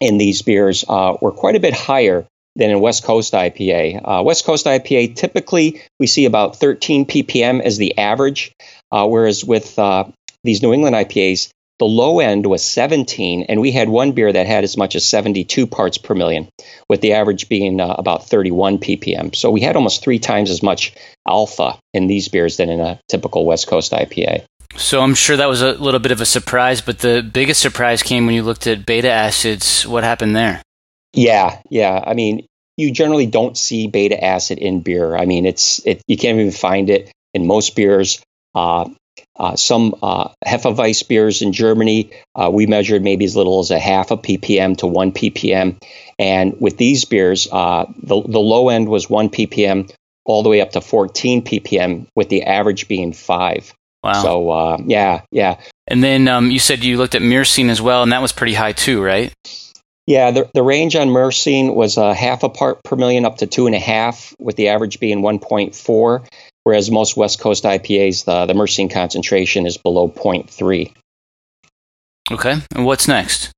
in 0.00 0.18
these 0.18 0.42
beers 0.42 0.84
uh, 0.88 1.16
were 1.20 1.32
quite 1.32 1.56
a 1.56 1.60
bit 1.60 1.74
higher 1.74 2.26
than 2.56 2.70
in 2.70 2.80
West 2.80 3.04
Coast 3.04 3.32
IPA. 3.32 4.00
Uh, 4.02 4.22
West 4.22 4.44
Coast 4.44 4.66
IPA, 4.66 5.14
typically 5.14 5.82
we 5.98 6.06
see 6.06 6.24
about 6.24 6.56
13 6.56 7.06
ppm 7.06 7.60
as 7.62 7.78
the 7.78 7.98
average, 7.98 8.52
uh, 8.90 9.06
whereas 9.06 9.44
with 9.44 9.78
uh, 9.78 10.04
these 10.42 10.62
New 10.62 10.72
England 10.72 10.96
IPAs, 10.96 11.50
the 11.80 11.86
low 11.86 12.20
end 12.20 12.46
was 12.46 12.62
17, 12.62 13.46
and 13.48 13.58
we 13.58 13.72
had 13.72 13.88
one 13.88 14.12
beer 14.12 14.30
that 14.30 14.46
had 14.46 14.64
as 14.64 14.76
much 14.76 14.94
as 14.94 15.08
72 15.08 15.66
parts 15.66 15.96
per 15.96 16.14
million, 16.14 16.46
with 16.90 17.00
the 17.00 17.14
average 17.14 17.48
being 17.48 17.80
uh, 17.80 17.94
about 17.98 18.28
31 18.28 18.78
ppm. 18.78 19.34
So 19.34 19.50
we 19.50 19.62
had 19.62 19.76
almost 19.76 20.04
three 20.04 20.18
times 20.18 20.50
as 20.50 20.62
much 20.62 20.92
alpha 21.26 21.78
in 21.94 22.06
these 22.06 22.28
beers 22.28 22.58
than 22.58 22.68
in 22.68 22.80
a 22.80 23.00
typical 23.08 23.46
West 23.46 23.66
Coast 23.66 23.92
IPA. 23.92 24.44
So 24.76 25.00
I'm 25.00 25.14
sure 25.14 25.38
that 25.38 25.48
was 25.48 25.62
a 25.62 25.72
little 25.72 26.00
bit 26.00 26.12
of 26.12 26.20
a 26.20 26.26
surprise, 26.26 26.82
but 26.82 26.98
the 26.98 27.22
biggest 27.22 27.62
surprise 27.62 28.02
came 28.02 28.26
when 28.26 28.34
you 28.34 28.42
looked 28.42 28.66
at 28.66 28.84
beta 28.84 29.10
acids. 29.10 29.86
What 29.86 30.04
happened 30.04 30.36
there? 30.36 30.62
Yeah, 31.14 31.60
yeah. 31.70 32.04
I 32.06 32.12
mean, 32.12 32.46
you 32.76 32.92
generally 32.92 33.26
don't 33.26 33.56
see 33.56 33.86
beta 33.86 34.22
acid 34.22 34.58
in 34.58 34.82
beer. 34.82 35.16
I 35.16 35.24
mean, 35.24 35.46
it's 35.46 35.84
it, 35.86 36.02
you 36.06 36.18
can't 36.18 36.38
even 36.38 36.52
find 36.52 36.90
it 36.90 37.10
in 37.32 37.46
most 37.46 37.74
beers. 37.74 38.22
Uh, 38.54 38.90
uh, 39.40 39.56
some 39.56 39.94
uh, 40.02 40.28
Hefeweiss 40.46 41.08
beers 41.08 41.40
in 41.40 41.54
Germany, 41.54 42.10
uh, 42.34 42.50
we 42.52 42.66
measured 42.66 43.02
maybe 43.02 43.24
as 43.24 43.34
little 43.34 43.60
as 43.60 43.70
a 43.70 43.78
half 43.78 44.10
a 44.10 44.18
ppm 44.18 44.76
to 44.76 44.86
one 44.86 45.12
ppm. 45.12 45.82
And 46.18 46.60
with 46.60 46.76
these 46.76 47.06
beers, 47.06 47.48
uh, 47.50 47.86
the, 47.96 48.20
the 48.20 48.38
low 48.38 48.68
end 48.68 48.86
was 48.90 49.08
one 49.08 49.30
ppm 49.30 49.90
all 50.26 50.42
the 50.42 50.50
way 50.50 50.60
up 50.60 50.72
to 50.72 50.82
14 50.82 51.42
ppm, 51.42 52.06
with 52.14 52.28
the 52.28 52.42
average 52.42 52.86
being 52.86 53.14
five. 53.14 53.72
Wow. 54.04 54.22
So 54.22 54.50
uh, 54.50 54.78
yeah, 54.84 55.22
yeah. 55.30 55.58
And 55.88 56.04
then 56.04 56.28
um, 56.28 56.50
you 56.50 56.58
said 56.58 56.84
you 56.84 56.98
looked 56.98 57.14
at 57.14 57.22
myrcene 57.22 57.70
as 57.70 57.80
well, 57.80 58.02
and 58.02 58.12
that 58.12 58.20
was 58.20 58.32
pretty 58.32 58.54
high 58.54 58.72
too, 58.72 59.02
right? 59.02 59.32
Yeah, 60.06 60.32
the, 60.32 60.50
the 60.52 60.62
range 60.62 60.96
on 60.96 61.08
myrcene 61.08 61.74
was 61.74 61.96
a 61.96 62.12
half 62.14 62.42
a 62.42 62.50
part 62.50 62.82
per 62.84 62.96
million 62.96 63.24
up 63.24 63.38
to 63.38 63.46
two 63.46 63.66
and 63.66 63.74
a 63.74 63.80
half, 63.80 64.34
with 64.38 64.56
the 64.56 64.68
average 64.68 65.00
being 65.00 65.22
1.4, 65.22 66.26
whereas 66.70 66.88
most 66.88 67.16
West 67.16 67.40
Coast 67.40 67.64
IPAs, 67.64 68.26
the, 68.26 68.46
the 68.46 68.52
myrcene 68.52 68.88
concentration 68.88 69.66
is 69.66 69.76
below 69.76 70.08
0.3. 70.08 70.94
Okay. 72.30 72.54
And 72.76 72.86
what's 72.86 73.08
next? 73.08 73.50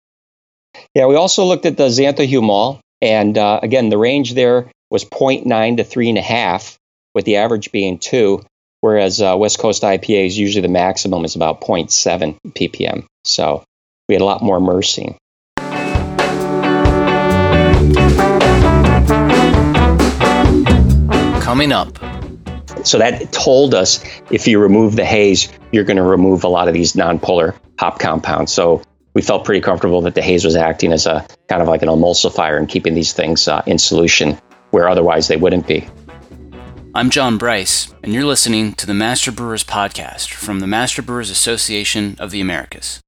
Yeah, 0.95 1.05
we 1.05 1.17
also 1.17 1.45
looked 1.45 1.67
at 1.67 1.77
the 1.77 1.89
xanthohumol, 1.89 2.81
and 3.03 3.37
uh, 3.37 3.61
again, 3.63 3.91
the 3.91 3.99
range 3.99 4.33
there 4.33 4.71
was 4.91 5.05
0.9 5.05 5.77
to 5.77 5.85
3.5, 5.85 6.77
with 7.15 7.27
the 7.27 7.37
average 7.37 7.71
being 7.71 7.99
2, 7.99 8.43
whereas 8.81 9.21
uh, 9.21 9.37
West 9.37 9.59
Coast 9.59 9.83
IPAs, 9.83 10.35
usually 10.35 10.63
the 10.63 10.69
maximum 10.69 11.27
is 11.27 11.37
about 11.37 11.61
0.7 11.61 12.39
ppm. 12.49 13.05
So 13.25 13.63
we 14.09 14.15
had 14.15 14.23
a 14.23 14.25
lot 14.25 14.41
more 14.41 14.59
myrcene. 14.59 15.19
Coming 21.43 21.73
up. 21.73 22.22
So 22.85 22.99
that 22.99 23.33
told 23.33 23.75
us 23.75 24.05
if 24.31 24.47
you 24.47 24.59
remove 24.59 24.97
the 24.97 25.05
haze, 25.05 25.49
you're 25.71 25.85
going 25.85 25.97
to 25.97 26.03
remove 26.03 26.45
a 26.45 26.49
lot 26.49 26.69
of 26.69 26.75
these 26.75 26.95
nonpolar 26.95 27.57
hop 27.79 27.99
compounds. 27.99 28.53
So 28.53 28.83
we 29.15 29.23
felt 29.23 29.45
pretty 29.45 29.61
comfortable 29.61 30.03
that 30.03 30.15
the 30.15 30.23
haze 30.23 30.45
was 30.45 30.57
acting 30.57 30.93
as 30.93 31.07
a 31.07 31.27
kind 31.49 31.63
of 31.63 31.69
like 31.69 31.83
an 31.83 31.89
emulsifier 31.89 32.59
and 32.59 32.69
keeping 32.69 32.95
these 32.95 33.13
things 33.13 33.47
uh, 33.49 33.63
in 33.67 33.79
solution 33.79 34.39
where 34.71 34.89
otherwise 34.89 35.29
they 35.29 35.37
wouldn't 35.37 35.67
be. 35.67 35.89
I'm 36.95 37.09
John 37.09 37.39
Bryce, 37.39 37.93
and 38.03 38.13
you're 38.13 38.27
listening 38.27 38.75
to 38.75 38.87
the 38.87 38.93
Master 38.93 39.33
Brewers 39.33 39.65
Podcast 39.65 40.31
from 40.31 40.61
the 40.61 40.67
Master 40.67 41.01
Brewers 41.01 41.31
Association 41.31 42.17
of 42.19 42.31
the 42.31 42.41
Americas. 42.41 43.01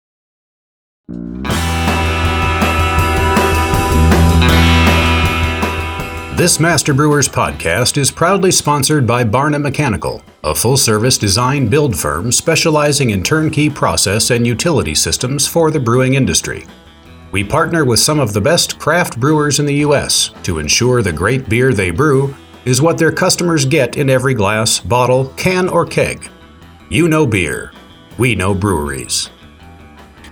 This 6.44 6.60
Master 6.60 6.92
Brewers 6.92 7.26
podcast 7.26 7.96
is 7.96 8.10
proudly 8.10 8.50
sponsored 8.50 9.06
by 9.06 9.24
Barna 9.24 9.58
Mechanical, 9.58 10.22
a 10.42 10.54
full 10.54 10.76
service 10.76 11.16
design 11.16 11.68
build 11.68 11.98
firm 11.98 12.30
specializing 12.30 13.08
in 13.08 13.22
turnkey 13.22 13.70
process 13.70 14.28
and 14.28 14.46
utility 14.46 14.94
systems 14.94 15.46
for 15.46 15.70
the 15.70 15.80
brewing 15.80 16.16
industry. 16.16 16.66
We 17.32 17.44
partner 17.44 17.86
with 17.86 17.98
some 17.98 18.20
of 18.20 18.34
the 18.34 18.42
best 18.42 18.78
craft 18.78 19.18
brewers 19.18 19.58
in 19.58 19.64
the 19.64 19.76
U.S. 19.86 20.32
to 20.42 20.58
ensure 20.58 21.00
the 21.00 21.14
great 21.14 21.48
beer 21.48 21.72
they 21.72 21.90
brew 21.90 22.36
is 22.66 22.82
what 22.82 22.98
their 22.98 23.10
customers 23.10 23.64
get 23.64 23.96
in 23.96 24.10
every 24.10 24.34
glass, 24.34 24.80
bottle, 24.80 25.30
can, 25.38 25.66
or 25.66 25.86
keg. 25.86 26.28
You 26.90 27.08
know 27.08 27.26
beer. 27.26 27.72
We 28.18 28.34
know 28.34 28.54
breweries. 28.54 29.30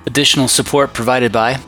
Additional 0.04 0.48
support 0.48 0.92
provided 0.92 1.32
by 1.32 1.58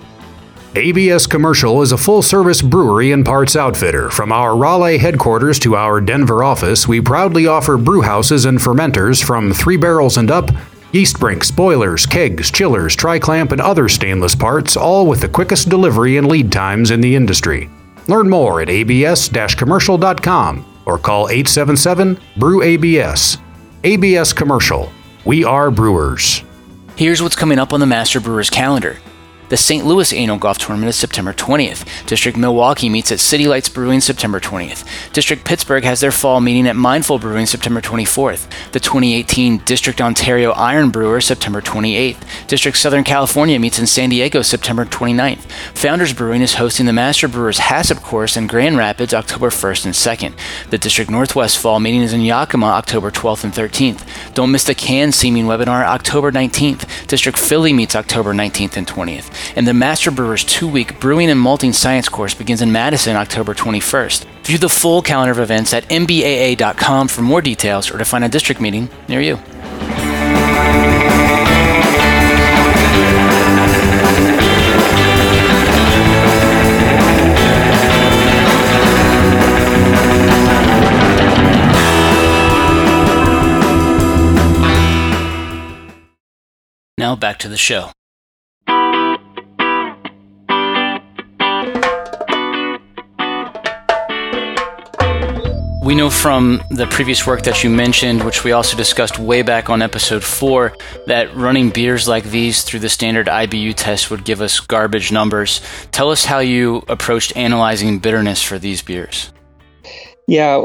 ABS 0.76 1.28
Commercial 1.28 1.83
is 1.83 1.93
a 1.93 1.97
full 1.97 2.21
service 2.21 2.61
brewery 2.61 3.12
and 3.12 3.25
parts 3.25 3.54
outfitter. 3.54 4.11
From 4.11 4.33
our 4.33 4.57
Raleigh 4.57 4.99
headquarters 4.99 5.61
to 5.61 5.76
our 5.76 6.00
Denver 6.00 6.43
office, 6.43 6.88
we 6.88 7.00
proudly 7.00 7.47
offer 7.47 7.76
brew 7.76 8.02
houses 8.02 8.45
and 8.45 8.59
fermenters 8.59 9.23
from 9.23 9.52
three 9.52 9.76
barrels 9.76 10.16
and 10.16 10.33
up, 10.33 10.50
yeast 10.93 11.21
brinks, 11.21 11.49
boilers, 11.49 12.07
kegs, 12.07 12.50
chillers, 12.50 12.97
tri 12.97 13.21
clamp, 13.21 13.52
and 13.52 13.61
other 13.61 13.88
stainless 13.88 14.35
parts, 14.35 14.76
all 14.76 15.07
with 15.07 15.21
the 15.21 15.28
quickest 15.28 15.69
delivery 15.69 16.16
and 16.16 16.26
lead 16.26 16.50
times 16.50 16.90
in 16.90 17.00
the 17.00 17.14
industry. 17.14 17.71
Learn 18.09 18.28
more 18.28 18.61
at 18.61 18.69
abs 18.69 19.54
commercial.com 19.54 20.83
or 20.87 20.99
call 20.99 21.28
877 21.28 22.19
Brew 22.37 22.62
ABS. 22.62 23.38
ABS 23.85 24.33
Commercial. 24.33 24.90
We 25.25 25.45
are 25.45 25.71
brewers. 25.71 26.43
Here's 26.97 27.23
what's 27.23 27.37
coming 27.37 27.61
up 27.61 27.73
on 27.73 27.78
the 27.78 27.87
Master 27.87 28.19
Brewers 28.19 28.50
calendar. 28.50 28.99
The 29.50 29.58
St. 29.58 29.84
Louis 29.84 30.10
Annual 30.14 30.38
Golf 30.38 30.56
Tournament 30.56 30.88
is 30.88 30.96
September 30.96 31.34
20th. 31.34 32.06
District 32.06 32.38
Milwaukee 32.38 32.88
meets 32.88 33.12
at 33.12 33.20
City 33.20 33.46
Lights 33.46 33.68
Brewing 33.68 34.00
September 34.00 34.40
20th. 34.40 35.12
District 35.12 35.44
Pittsburgh 35.44 35.84
has 35.84 36.00
their 36.00 36.10
fall 36.10 36.40
meeting 36.40 36.66
at 36.66 36.76
Mindful 36.76 37.18
Brewing 37.18 37.44
September 37.44 37.82
24th. 37.82 38.50
The 38.72 38.80
2018 38.80 39.58
District 39.58 40.00
Ontario 40.00 40.52
Iron 40.52 40.88
Brewer 40.88 41.20
September 41.20 41.60
28th. 41.60 42.46
District 42.46 42.78
Southern 42.78 43.04
California 43.04 43.58
meets 43.58 43.78
in 43.78 43.86
San 43.86 44.08
Diego 44.08 44.40
September 44.40 44.86
29th. 44.86 45.42
Founders 45.74 46.14
Brewing 46.14 46.40
is 46.40 46.54
hosting 46.54 46.86
the 46.86 46.94
Master 46.94 47.28
Brewers 47.28 47.58
HACCP 47.58 48.02
course 48.02 48.38
in 48.38 48.46
Grand 48.46 48.78
Rapids 48.78 49.12
October 49.12 49.50
1st 49.50 49.84
and 49.84 49.94
2nd. 50.34 50.70
The 50.70 50.78
District 50.78 51.10
Northwest 51.10 51.58
fall 51.58 51.80
meeting 51.80 52.00
is 52.00 52.14
in 52.14 52.22
Yakima 52.22 52.66
October 52.66 53.10
12th 53.10 53.44
and 53.44 53.52
13th. 53.52 54.32
Don't 54.32 54.52
miss 54.52 54.64
the 54.64 54.74
Can 54.74 55.12
Seaming 55.12 55.44
webinar 55.44 55.84
October 55.84 56.32
19th. 56.32 57.06
District 57.08 57.38
Philly 57.38 57.74
meets 57.74 57.94
October 57.94 58.32
19th 58.32 58.78
and 58.78 58.86
20th 58.86 59.33
and 59.56 59.66
the 59.66 59.74
Master 59.74 60.10
Brewers 60.10 60.44
two 60.44 60.68
week 60.68 61.00
Brewing 61.00 61.30
and 61.30 61.40
Malting 61.40 61.72
Science 61.72 62.08
course 62.08 62.34
begins 62.34 62.62
in 62.62 62.72
Madison 62.72 63.16
October 63.16 63.54
21st. 63.54 64.24
View 64.44 64.58
the 64.58 64.68
full 64.68 65.02
calendar 65.02 65.32
of 65.32 65.38
events 65.38 65.72
at 65.72 65.88
mbaa.com 65.88 67.08
for 67.08 67.22
more 67.22 67.40
details 67.40 67.90
or 67.90 67.98
to 67.98 68.04
find 68.04 68.24
a 68.24 68.28
district 68.28 68.60
meeting 68.60 68.88
near 69.08 69.20
you. 69.20 69.38
Now 86.96 87.16
back 87.16 87.38
to 87.40 87.48
the 87.48 87.56
show. 87.56 87.90
We 95.84 95.94
know 95.94 96.08
from 96.08 96.62
the 96.70 96.86
previous 96.86 97.26
work 97.26 97.42
that 97.42 97.62
you 97.62 97.68
mentioned, 97.68 98.24
which 98.24 98.42
we 98.42 98.52
also 98.52 98.74
discussed 98.74 99.18
way 99.18 99.42
back 99.42 99.68
on 99.68 99.82
episode 99.82 100.24
four, 100.24 100.74
that 101.08 101.36
running 101.36 101.68
beers 101.68 102.08
like 102.08 102.24
these 102.24 102.62
through 102.62 102.80
the 102.80 102.88
standard 102.88 103.26
IBU 103.26 103.74
test 103.76 104.10
would 104.10 104.24
give 104.24 104.40
us 104.40 104.60
garbage 104.60 105.12
numbers. 105.12 105.60
Tell 105.92 106.10
us 106.10 106.24
how 106.24 106.38
you 106.38 106.82
approached 106.88 107.36
analyzing 107.36 107.98
bitterness 107.98 108.42
for 108.42 108.58
these 108.58 108.80
beers. 108.80 109.30
Yeah, 110.26 110.64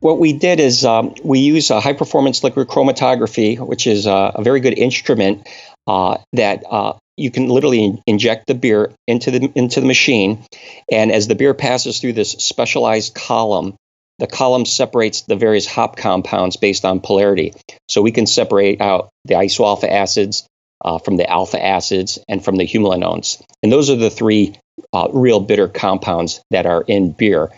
what 0.00 0.18
we 0.18 0.32
did 0.32 0.58
is 0.58 0.84
um, 0.84 1.14
we 1.22 1.38
use 1.38 1.70
a 1.70 1.80
high 1.80 1.92
performance 1.92 2.42
liquid 2.42 2.66
chromatography, 2.66 3.64
which 3.64 3.86
is 3.86 4.06
a, 4.06 4.32
a 4.34 4.42
very 4.42 4.58
good 4.58 4.76
instrument 4.76 5.48
uh, 5.86 6.18
that 6.32 6.64
uh, 6.68 6.94
you 7.16 7.30
can 7.30 7.48
literally 7.48 8.02
inject 8.04 8.48
the 8.48 8.54
beer 8.54 8.90
into 9.06 9.30
the 9.30 9.52
into 9.54 9.80
the 9.80 9.86
machine, 9.86 10.44
and 10.90 11.12
as 11.12 11.28
the 11.28 11.36
beer 11.36 11.54
passes 11.54 12.00
through 12.00 12.14
this 12.14 12.32
specialized 12.32 13.14
column, 13.14 13.76
the 14.20 14.26
column 14.26 14.66
separates 14.66 15.22
the 15.22 15.34
various 15.34 15.66
hop 15.66 15.96
compounds 15.96 16.56
based 16.56 16.84
on 16.84 17.00
polarity. 17.00 17.54
So 17.88 18.02
we 18.02 18.12
can 18.12 18.26
separate 18.26 18.80
out 18.80 19.08
the 19.24 19.34
isoalpha 19.34 19.90
acids 19.90 20.46
uh, 20.84 20.98
from 20.98 21.16
the 21.16 21.28
alpha 21.28 21.62
acids 21.62 22.18
and 22.28 22.44
from 22.44 22.56
the 22.56 22.66
humulinones. 22.66 23.42
And 23.62 23.72
those 23.72 23.90
are 23.90 23.96
the 23.96 24.10
three 24.10 24.56
uh, 24.92 25.08
real 25.12 25.40
bitter 25.40 25.68
compounds 25.68 26.42
that 26.50 26.66
are 26.66 26.82
in 26.82 27.12
beer 27.12 27.50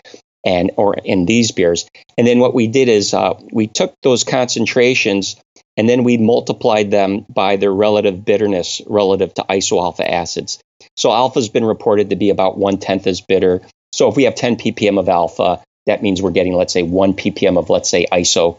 and 0.45 0.71
or 0.77 0.95
in 0.95 1.25
these 1.25 1.51
beers. 1.51 1.85
And 2.17 2.25
then 2.25 2.39
what 2.39 2.53
we 2.53 2.67
did 2.67 2.89
is 2.89 3.13
uh, 3.13 3.33
we 3.51 3.67
took 3.67 3.93
those 4.01 4.23
concentrations 4.23 5.35
and 5.75 5.89
then 5.89 6.03
we 6.03 6.17
multiplied 6.17 6.91
them 6.91 7.25
by 7.27 7.57
their 7.57 7.73
relative 7.73 8.23
bitterness 8.23 8.81
relative 8.87 9.33
to 9.33 9.43
isoalpha 9.43 10.09
acids. 10.09 10.59
So 10.95 11.11
alpha 11.11 11.39
has 11.39 11.49
been 11.49 11.65
reported 11.65 12.11
to 12.11 12.15
be 12.15 12.29
about 12.29 12.57
one 12.57 12.77
tenth 12.77 13.07
as 13.07 13.21
bitter. 13.21 13.61
So 13.91 14.09
if 14.09 14.15
we 14.15 14.23
have 14.23 14.35
10 14.35 14.57
ppm 14.57 14.99
of 14.99 15.09
alpha, 15.09 15.61
that 15.85 16.01
means 16.01 16.21
we're 16.21 16.31
getting, 16.31 16.53
let's 16.53 16.73
say, 16.73 16.83
one 16.83 17.13
ppm 17.13 17.57
of, 17.57 17.69
let's 17.69 17.89
say, 17.89 18.05
iso 18.11 18.57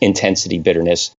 intensity 0.00 0.58
bitterness. 0.58 1.14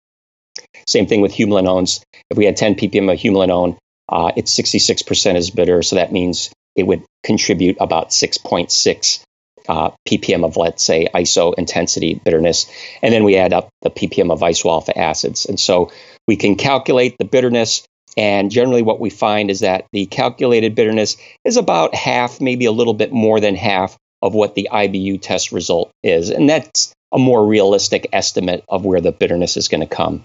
Same 0.88 1.08
thing 1.08 1.22
with 1.22 1.32
humulinones. 1.32 2.02
If 2.30 2.38
we 2.38 2.46
had 2.46 2.58
10 2.58 2.76
ppm 2.76 3.12
of 3.12 3.20
humulinone, 3.20 3.78
uh, 4.10 4.32
it's 4.36 4.54
66% 4.58 5.36
as 5.36 5.50
bitter. 5.50 5.82
So 5.82 5.96
that 5.96 6.12
means 6.12 6.52
it 6.76 6.84
would 6.84 7.04
contribute 7.24 7.78
about 7.80 8.10
6.6 8.10 9.24
uh, 9.68 9.92
ppm 10.08 10.44
of, 10.44 10.58
let's 10.58 10.84
say, 10.84 11.08
iso 11.14 11.54
intensity 11.58 12.20
bitterness. 12.24 12.70
And 13.02 13.14
then 13.14 13.24
we 13.24 13.38
add 13.38 13.54
up 13.54 13.70
the 13.82 13.90
ppm 13.90 14.32
of 14.32 14.42
iso 14.42 14.70
alpha 14.70 14.98
acids. 14.98 15.46
And 15.46 15.60
so 15.60 15.92
we 16.28 16.36
can 16.36 16.56
calculate 16.56 17.16
the 17.18 17.26
bitterness. 17.26 17.84
And 18.16 18.52
generally, 18.52 18.84
what 18.84 19.00
we 19.00 19.10
find 19.10 19.50
is 19.50 19.62
that 19.62 19.86
the 19.92 20.06
calculated 20.06 20.76
bitterness 20.76 21.18
is 21.44 21.58
about 21.58 21.96
half, 21.96 22.40
maybe 22.40 22.66
a 22.66 22.72
little 22.72 22.94
bit 22.94 23.12
more 23.12 23.40
than 23.40 23.56
half 23.56 23.98
of 24.24 24.34
what 24.34 24.56
the 24.56 24.70
IBU 24.72 25.22
test 25.22 25.52
result 25.52 25.92
is. 26.02 26.30
And 26.30 26.50
that's 26.50 26.94
a 27.12 27.20
more 27.20 27.46
realistic 27.46 28.08
estimate 28.14 28.64
of 28.70 28.86
where 28.86 29.02
the 29.02 29.12
bitterness 29.12 29.58
is 29.58 29.68
going 29.68 29.82
to 29.82 29.96
come. 29.96 30.24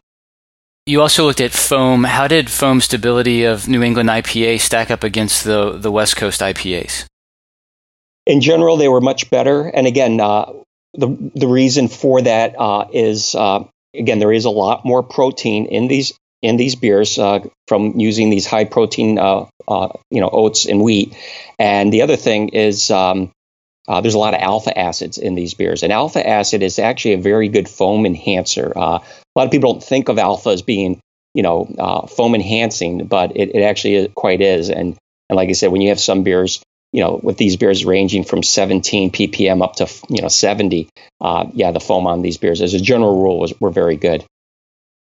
You 0.87 1.02
also 1.02 1.26
looked 1.26 1.40
at 1.40 1.50
foam. 1.50 2.05
How 2.05 2.28
did 2.28 2.49
foam 2.49 2.81
stability 2.81 3.45
of 3.45 3.69
New 3.69 3.83
England 3.83 4.09
IPA 4.09 4.61
stack 4.61 4.90
up 4.90 5.02
against 5.02 5.45
the, 5.45 5.73
the 5.73 5.90
West 5.90 6.17
Coast 6.17 6.40
IPAs? 6.40 7.05
In 8.25 8.40
general, 8.40 8.76
they 8.76 8.88
were 8.88 9.00
much 9.00 9.28
better. 9.31 9.64
And 9.69 9.87
again, 9.87 10.21
uh, 10.21 10.52
the 10.95 11.09
the 11.35 11.49
reason 11.49 11.88
for 11.88 12.23
that 12.23 12.55
uh, 12.59 12.87
is 12.93 13.35
uh, 13.35 13.64
again 13.95 14.19
there 14.19 14.33
is 14.33 14.45
a 14.45 14.50
lot 14.50 14.85
more 14.85 15.02
protein 15.02 15.67
in 15.67 15.88
these 15.88 16.14
in 16.40 16.57
these 16.57 16.76
beers 16.76 17.19
uh, 17.19 17.40
from 17.67 17.99
using 17.99 18.31
these 18.31 18.47
high 18.47 18.64
protein 18.64 19.19
uh, 19.19 19.47
uh, 19.67 19.88
you 20.11 20.21
know 20.21 20.31
oats 20.31 20.67
and 20.67 20.83
wheat, 20.83 21.17
and 21.59 21.93
the 21.93 22.02
other 22.02 22.17
thing 22.17 22.50
is. 22.50 22.90
Um, 22.90 23.33
uh, 23.88 24.00
there's 24.00 24.14
a 24.14 24.18
lot 24.18 24.35
of 24.35 24.40
alpha 24.40 24.76
acids 24.78 25.18
in 25.18 25.35
these 25.35 25.54
beers, 25.54 25.83
and 25.83 25.92
alpha 25.92 26.26
acid 26.26 26.62
is 26.62 26.78
actually 26.78 27.14
a 27.14 27.18
very 27.18 27.49
good 27.49 27.68
foam 27.68 28.07
enhancer. 28.07 28.73
a 28.76 28.80
lot 28.80 29.02
of 29.47 29.50
people 29.50 29.73
don't 29.73 29.83
think 29.83 30.09
of 30.09 30.18
alpha 30.18 30.50
as 30.50 30.62
being, 30.62 31.00
you 31.35 31.42
know, 31.42 32.07
foam 32.14 32.35
enhancing, 32.35 33.07
but 33.07 33.37
it, 33.37 33.54
it 33.54 33.62
actually 33.62 34.09
quite 34.09 34.40
is. 34.40 34.71
And 34.71 34.97
and 35.30 35.37
like 35.37 35.49
I 35.49 35.52
said, 35.52 35.73
when 35.73 35.80
you 35.80 35.88
have 35.88 36.00
some 36.00 36.23
beers 36.23 36.61
you 36.92 37.02
know, 37.02 37.21
with 37.23 37.37
these 37.37 37.57
beers 37.57 37.85
ranging 37.85 38.25
from 38.25 38.42
17 38.42 39.11
ppm 39.11 39.62
up 39.62 39.76
to 39.76 39.88
you 40.09 40.23
know 40.23 40.28
70, 40.28 40.88
uh, 41.21 41.47
yeah, 41.52 41.71
the 41.71 41.80
foam 41.80 42.07
on 42.07 42.23
these 42.23 42.38
beers, 42.38 42.61
as 42.61 42.75
a 42.75 42.80
general 42.80 43.23
rule, 43.23 43.38
was 43.38 43.59
were 43.61 43.71
very 43.71 43.97
good. 43.97 44.25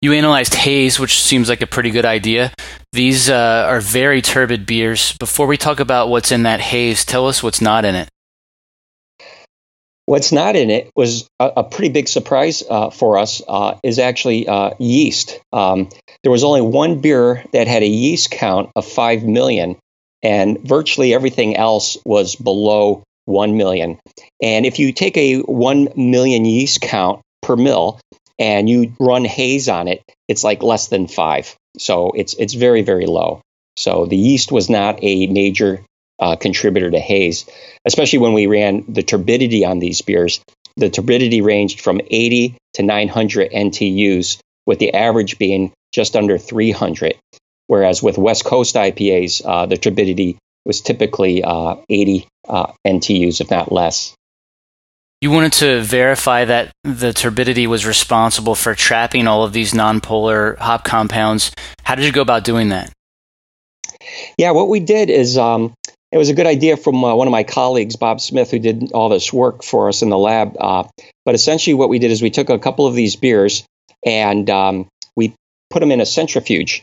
You 0.00 0.12
analyzed 0.12 0.54
haze, 0.54 0.98
which 1.00 1.20
seems 1.20 1.48
like 1.48 1.60
a 1.60 1.66
pretty 1.66 1.90
good 1.90 2.04
idea. 2.04 2.52
These 2.92 3.28
uh, 3.30 3.66
are 3.68 3.80
very 3.80 4.22
turbid 4.22 4.64
beers. 4.64 5.16
Before 5.18 5.46
we 5.46 5.56
talk 5.56 5.80
about 5.80 6.08
what's 6.08 6.30
in 6.30 6.44
that 6.44 6.60
haze, 6.60 7.04
tell 7.04 7.26
us 7.26 7.42
what's 7.42 7.60
not 7.60 7.84
in 7.84 7.94
it. 7.94 8.08
What's 10.08 10.32
not 10.32 10.56
in 10.56 10.70
it 10.70 10.90
was 10.96 11.28
a, 11.38 11.52
a 11.58 11.64
pretty 11.64 11.90
big 11.90 12.08
surprise 12.08 12.62
uh, 12.68 12.88
for 12.88 13.18
us. 13.18 13.42
Uh, 13.46 13.78
is 13.82 13.98
actually 13.98 14.48
uh, 14.48 14.70
yeast. 14.78 15.38
Um, 15.52 15.90
there 16.22 16.32
was 16.32 16.44
only 16.44 16.62
one 16.62 17.02
beer 17.02 17.44
that 17.52 17.68
had 17.68 17.82
a 17.82 17.86
yeast 17.86 18.30
count 18.30 18.70
of 18.74 18.86
five 18.86 19.22
million, 19.24 19.76
and 20.22 20.60
virtually 20.66 21.12
everything 21.12 21.56
else 21.56 21.98
was 22.06 22.36
below 22.36 23.02
1 23.26 23.58
million. 23.58 23.98
And 24.42 24.64
if 24.64 24.78
you 24.78 24.94
take 24.94 25.18
a 25.18 25.40
1 25.40 25.88
million 25.94 26.46
yeast 26.46 26.80
count 26.80 27.20
per 27.42 27.56
mill 27.56 28.00
and 28.38 28.66
you 28.66 28.94
run 28.98 29.26
haze 29.26 29.68
on 29.68 29.88
it, 29.88 30.02
it's 30.26 30.42
like 30.42 30.62
less 30.62 30.88
than 30.88 31.06
5. 31.06 31.54
So 31.76 32.12
it's 32.12 32.32
it's 32.32 32.54
very 32.54 32.80
very 32.80 33.04
low. 33.04 33.42
So 33.76 34.06
the 34.06 34.16
yeast 34.16 34.50
was 34.52 34.70
not 34.70 35.04
a 35.04 35.26
major 35.26 35.84
uh, 36.18 36.36
contributor 36.36 36.90
to 36.90 36.98
haze, 36.98 37.46
especially 37.84 38.18
when 38.18 38.32
we 38.32 38.46
ran 38.46 38.84
the 38.88 39.02
turbidity 39.02 39.64
on 39.64 39.78
these 39.78 40.02
beers. 40.02 40.40
The 40.76 40.90
turbidity 40.90 41.40
ranged 41.40 41.80
from 41.80 42.00
80 42.00 42.56
to 42.74 42.82
900 42.82 43.50
NTUs, 43.50 44.38
with 44.66 44.78
the 44.78 44.94
average 44.94 45.38
being 45.38 45.72
just 45.92 46.14
under 46.14 46.38
300. 46.38 47.14
Whereas 47.66 48.02
with 48.02 48.18
West 48.18 48.44
Coast 48.44 48.74
IPAs, 48.76 49.42
uh, 49.44 49.66
the 49.66 49.76
turbidity 49.76 50.38
was 50.64 50.80
typically 50.80 51.42
uh, 51.42 51.76
80 51.88 52.26
uh, 52.48 52.72
NTUs, 52.86 53.40
if 53.40 53.50
not 53.50 53.72
less. 53.72 54.14
You 55.20 55.32
wanted 55.32 55.54
to 55.54 55.82
verify 55.82 56.44
that 56.44 56.70
the 56.84 57.12
turbidity 57.12 57.66
was 57.66 57.84
responsible 57.84 58.54
for 58.54 58.74
trapping 58.74 59.26
all 59.26 59.42
of 59.42 59.52
these 59.52 59.72
nonpolar 59.72 60.56
hop 60.58 60.84
compounds. 60.84 61.50
How 61.82 61.96
did 61.96 62.04
you 62.04 62.12
go 62.12 62.22
about 62.22 62.44
doing 62.44 62.68
that? 62.68 62.92
Yeah, 64.36 64.52
what 64.52 64.68
we 64.68 64.78
did 64.78 65.10
is 65.10 65.36
um, 65.36 65.74
it 66.10 66.18
was 66.18 66.28
a 66.28 66.34
good 66.34 66.46
idea 66.46 66.76
from 66.76 67.04
uh, 67.04 67.14
one 67.14 67.26
of 67.26 67.32
my 67.32 67.44
colleagues, 67.44 67.96
Bob 67.96 68.20
Smith, 68.20 68.50
who 68.50 68.58
did 68.58 68.92
all 68.92 69.08
this 69.08 69.32
work 69.32 69.62
for 69.62 69.88
us 69.88 70.02
in 70.02 70.08
the 70.08 70.18
lab. 70.18 70.56
Uh, 70.58 70.84
but 71.24 71.34
essentially, 71.34 71.74
what 71.74 71.88
we 71.88 71.98
did 71.98 72.10
is 72.10 72.22
we 72.22 72.30
took 72.30 72.48
a 72.48 72.58
couple 72.58 72.86
of 72.86 72.94
these 72.94 73.16
beers 73.16 73.64
and 74.04 74.48
um, 74.48 74.88
we 75.16 75.34
put 75.70 75.80
them 75.80 75.92
in 75.92 76.00
a 76.00 76.06
centrifuge. 76.06 76.82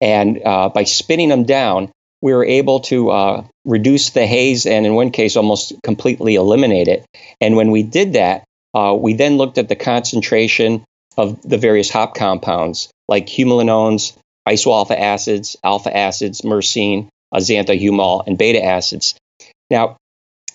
And 0.00 0.40
uh, 0.44 0.70
by 0.70 0.84
spinning 0.84 1.28
them 1.28 1.44
down, 1.44 1.92
we 2.22 2.32
were 2.32 2.44
able 2.44 2.80
to 2.80 3.10
uh, 3.10 3.44
reduce 3.64 4.10
the 4.10 4.26
haze 4.26 4.64
and, 4.64 4.86
in 4.86 4.94
one 4.94 5.10
case, 5.10 5.36
almost 5.36 5.74
completely 5.82 6.36
eliminate 6.36 6.88
it. 6.88 7.04
And 7.40 7.56
when 7.56 7.70
we 7.70 7.82
did 7.82 8.14
that, 8.14 8.44
uh, 8.74 8.96
we 8.98 9.14
then 9.14 9.36
looked 9.36 9.58
at 9.58 9.68
the 9.68 9.76
concentration 9.76 10.84
of 11.16 11.42
the 11.42 11.58
various 11.58 11.90
hop 11.90 12.14
compounds 12.14 12.88
like 13.06 13.26
humulinones, 13.26 14.16
isoalpha 14.48 14.98
acids, 14.98 15.56
alpha 15.62 15.94
acids, 15.94 16.40
myrcene, 16.40 17.08
xanthohumol, 17.38 18.26
and 18.26 18.38
beta 18.38 18.62
acids. 18.62 19.14
Now, 19.70 19.96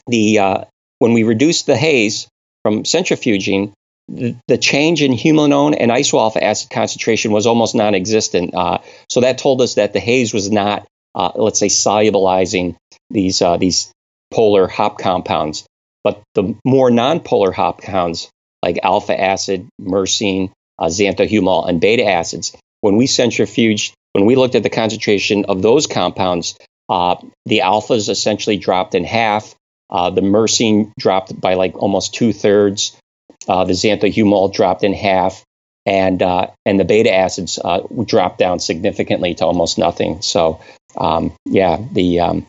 the 0.08 0.40
uh, 0.40 0.64
when 1.00 1.14
we 1.14 1.24
reduced 1.24 1.66
the 1.66 1.78
haze 1.78 2.28
from 2.64 2.84
centrifuging, 2.84 3.74
the, 4.08 4.58
change 4.58 5.02
in 5.02 5.12
humulinone 5.12 5.76
and 5.80 5.92
isoalpha 5.92 6.42
acid 6.42 6.70
concentration 6.70 7.32
was 7.32 7.46
almost 7.46 7.76
non-existent. 7.76 8.54
Uh, 8.56 8.80
so 9.10 9.22
that 9.22 9.38
told 9.38 9.62
us 9.62 9.76
that 9.76 9.94
the 9.94 10.00
haze 10.00 10.34
was 10.34 10.50
not, 10.50 10.88
uh, 11.14 11.32
let's 11.36 11.60
say, 11.60 11.68
solubilizing 11.68 12.76
these 13.10 13.42
uh, 13.42 13.58
these 13.58 13.92
polar 14.32 14.68
hop 14.68 14.98
compounds. 15.00 15.66
But 16.04 16.22
the 16.36 16.56
more 16.64 16.90
non-polar 16.90 17.52
hop 17.52 17.82
compounds 17.82 18.30
like 18.64 18.80
alpha 18.82 19.20
acid, 19.20 19.68
myrcene, 19.80 20.52
uh, 20.80 20.90
and 20.90 21.82
beta 21.82 22.06
acids, 22.06 22.56
when 22.88 22.96
we 22.96 23.06
centrifuged, 23.06 23.92
when 24.14 24.26
we 24.26 24.38
looked 24.38 24.56
at 24.56 24.64
the 24.64 24.70
concentration 24.70 25.44
of 25.50 25.62
those 25.62 25.88
compounds, 25.88 26.58
uh, 26.88 27.18
the 27.46 27.60
alphas 27.60 28.08
essentially 28.08 28.56
dropped 28.56 28.96
in 28.96 29.04
half. 29.04 29.54
Uh, 29.90 30.10
the 30.10 30.22
myrcene 30.22 30.94
dropped 30.98 31.40
by 31.40 31.56
like 31.56 31.76
almost 31.76 32.14
two 32.14 32.32
thirds. 32.32 32.98
Uh, 33.46 33.66
the 33.66 33.74
xanthohumol 33.74 34.54
dropped 34.54 34.86
in 34.86 34.94
half, 34.94 35.44
and 35.86 36.24
uh, 36.24 36.48
and 36.66 36.80
the 36.80 36.86
beta 36.86 37.14
acids 37.14 37.60
uh, 37.62 37.82
dropped 38.06 38.40
down 38.40 38.60
significantly 38.60 39.36
to 39.36 39.46
almost 39.46 39.78
nothing. 39.78 40.22
So 40.22 40.62
um, 40.96 41.34
yeah, 41.44 41.78
the 41.92 42.22
um, 42.22 42.48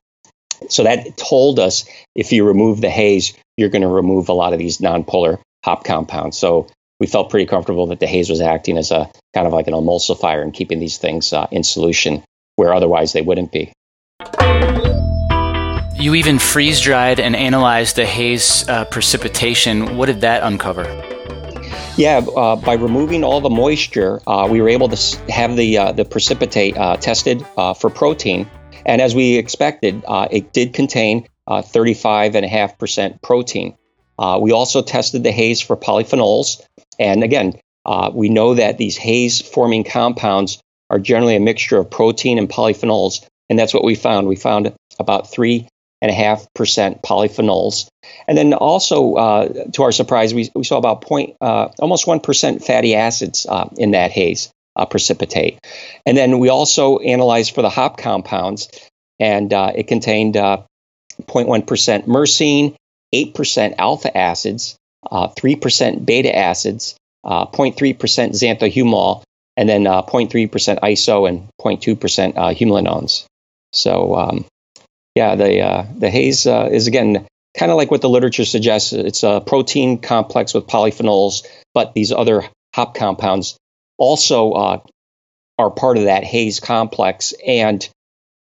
so 0.69 0.85
that 0.85 1.17
told 1.17 1.59
us 1.59 1.85
if 2.15 2.31
you 2.31 2.47
remove 2.47 2.81
the 2.81 2.91
haze, 2.91 3.35
you're 3.57 3.71
going 3.71 3.83
to 3.83 3.89
remove 3.89 4.29
a 4.29 4.35
lot 4.35 4.53
of 4.53 4.61
these 4.61 4.79
nonpolar 4.79 5.41
hop 5.65 5.83
compounds. 5.83 6.39
So 6.39 6.69
we 7.01 7.07
felt 7.07 7.31
pretty 7.31 7.47
comfortable 7.47 7.87
that 7.89 8.01
the 8.01 8.07
haze 8.07 8.29
was 8.29 8.41
acting 8.41 8.77
as 8.77 8.91
a 8.91 9.11
kind 9.35 9.47
of 9.47 9.53
like 9.53 9.67
an 9.69 9.75
emulsifier 9.75 10.43
and 10.43 10.53
keeping 10.53 10.81
these 10.81 10.99
things 10.99 11.33
uh, 11.33 11.47
in 11.51 11.63
solution 11.63 12.23
where 12.57 12.75
otherwise 12.75 13.13
they 13.13 13.23
wouldn't 13.23 13.53
be. 13.53 13.73
You 15.95 16.15
even 16.15 16.39
freeze 16.39 16.81
dried 16.81 17.21
and 17.21 17.35
analyzed 17.35 17.97
the 17.97 18.07
haze 18.07 18.69
uh, 18.69 18.85
precipitation. 18.85 19.97
What 19.97 20.07
did 20.07 20.21
that 20.23 20.43
uncover? 20.43 20.85
Yeah, 21.97 22.19
uh, 22.19 22.55
by 22.55 22.75
removing 22.75 23.25
all 23.25 23.41
the 23.41 23.51
moisture, 23.51 24.21
uh, 24.25 24.47
we 24.49 24.61
were 24.61 24.69
able 24.69 24.89
to 24.89 25.33
have 25.33 25.57
the 25.57 25.79
uh, 25.79 25.93
the 25.93 26.05
precipitate 26.05 26.77
uh, 26.77 26.97
tested 26.97 27.45
uh, 27.57 27.75
for 27.75 27.91
protein, 27.91 28.49
and 28.87 29.01
as 29.01 29.17
we 29.17 29.37
expected, 29.37 30.05
it 30.31 30.53
did 30.53 30.73
contain 30.73 31.27
35.5% 31.49 33.21
protein. 33.21 33.77
we 34.41 34.53
also 34.53 34.83
tested 34.83 35.25
the 35.25 35.33
haze 35.33 35.61
for 35.61 35.77
polyphenols, 35.77 36.63
and 36.99 37.25
again, 37.25 37.55
we 38.13 38.29
know 38.29 38.55
that 38.55 38.79
these 38.79 38.97
haze 38.97 39.41
forming 39.41 39.85
compounds 39.85 40.61
are 40.91 40.99
generally 40.99 41.37
a 41.37 41.41
mixture 41.41 41.79
of 41.79 41.91
protein 41.91 42.39
and 42.39 42.49
polyphenols, 42.49 43.27
and 43.49 43.59
that's 43.59 43.75
what 43.75 43.85
we 43.85 43.95
found. 43.95 44.27
We 44.27 44.37
found 44.37 44.75
about 44.99 45.31
three 45.31 45.69
and 46.01 46.11
a 46.11 46.15
half 46.15 46.47
percent 46.55 47.03
polyphenols. 47.03 47.89
And 48.27 48.39
then 48.39 48.55
also, 48.55 49.15
uh, 49.15 49.49
to 49.73 49.83
our 49.83 49.93
surprise, 49.93 50.33
we, 50.33 50.49
we 50.55 50.65
saw 50.65 50.79
about 50.79 51.03
point, 51.03 51.37
uh, 51.41 51.69
almost 51.79 52.07
1% 52.07 52.65
fatty 52.65 52.95
acids 52.95 53.47
uh, 53.49 53.69
in 53.77 53.93
that 53.93 54.13
haze 54.13 54.51
uh, 54.77 54.87
precipitate. 54.87 55.59
And 56.07 56.17
then 56.17 56.39
we 56.39 56.49
also 56.49 56.99
analyzed 56.99 57.55
for 57.55 57.63
the 57.63 57.71
hop 57.71 57.99
compounds, 57.99 58.69
and 59.19 59.53
uh, 59.53 59.73
it 59.75 59.89
contained 59.89 60.35
0.1% 60.35 61.99
uh, 61.99 62.03
myrcene, 62.07 62.77
8% 63.15 63.75
alpha 63.79 64.17
acids, 64.17 64.77
3% 65.11 66.05
beta 66.05 66.35
acids, 66.37 66.97
0.3% 67.25 67.97
xanthohumol, 67.97 69.23
and 69.57 69.69
then 69.69 69.85
0.3% 69.85 70.81
iso 70.81 71.29
and 71.29 71.49
0.2% 71.61 72.35
humulinones. 72.57 73.25
So 73.73 74.17
um, 74.17 74.47
yeah, 75.15 75.35
the 75.35 75.61
uh, 75.61 75.87
the 75.97 76.11
haze 76.11 76.47
uh, 76.47 76.69
is 76.71 76.87
again 76.87 77.27
kind 77.57 77.73
of 77.73 77.77
like 77.77 77.91
what 77.91 78.01
the 78.01 78.09
literature 78.09 78.45
suggests. 78.45 78.93
It's 78.93 79.25
a 79.25 79.43
protein 79.45 79.99
complex 79.99 80.55
with 80.55 80.69
polyphenols, 80.69 81.45
but 81.75 81.93
these 81.93 82.13
other 82.13 82.45
hop 82.75 82.95
compounds 82.95 83.57
also 83.97 84.53
uh, 84.53 84.81
are 85.59 85.71
part 85.71 85.99
of 85.99 86.05
that 86.05 86.23
haze 86.23 86.61
complex 86.61 87.35
and 87.45 87.89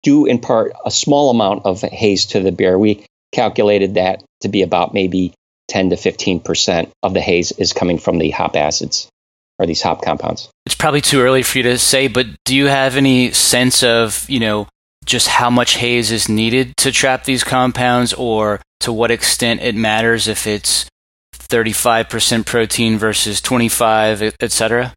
do 0.04 0.26
impart 0.26 0.74
a 0.86 0.92
small 0.92 1.30
amount 1.30 1.66
of 1.66 1.82
haze 1.82 2.26
to 2.28 2.42
the 2.42 2.52
beer. 2.52 2.78
We 2.78 3.06
calculated 3.32 3.94
that 3.94 4.24
to 4.42 4.50
be 4.50 4.62
about 4.62 4.94
maybe 4.94 5.34
10 5.68 5.92
to 5.92 5.98
15 5.98 6.40
percent 6.40 6.92
of 7.04 7.14
the 7.14 7.22
haze 7.22 7.52
is 7.54 7.74
coming 7.74 7.98
from 7.98 8.18
the 8.18 8.30
hop 8.32 8.56
acids 8.56 9.10
or 9.58 9.66
these 9.66 9.82
hop 9.82 10.04
compounds. 10.04 10.50
It's 10.66 10.76
probably 10.76 11.02
too 11.02 11.22
early 11.22 11.44
for 11.44 11.60
you 11.60 11.64
to 11.64 11.78
say, 11.78 12.08
but 12.08 12.28
do 12.44 12.56
you 12.56 12.68
have 12.68 12.98
any 12.98 13.32
sense 13.32 13.84
of 13.84 14.26
you 14.30 14.40
know 14.40 14.68
just 15.06 15.28
how 15.28 15.50
much 15.50 15.76
haze 15.76 16.12
is 16.12 16.28
needed 16.28 16.76
to 16.78 16.92
trap 16.92 17.24
these 17.24 17.44
compounds 17.44 18.14
or 18.14 18.62
to 18.82 18.92
what 18.92 19.12
extent 19.12 19.62
it 19.62 19.76
matters 19.76 20.28
if 20.28 20.48
it's 20.48 20.88
35% 21.34 22.46
protein 22.46 22.98
versus 22.98 23.40
25 23.42 24.22
et 24.40 24.52
cetera? 24.52 24.94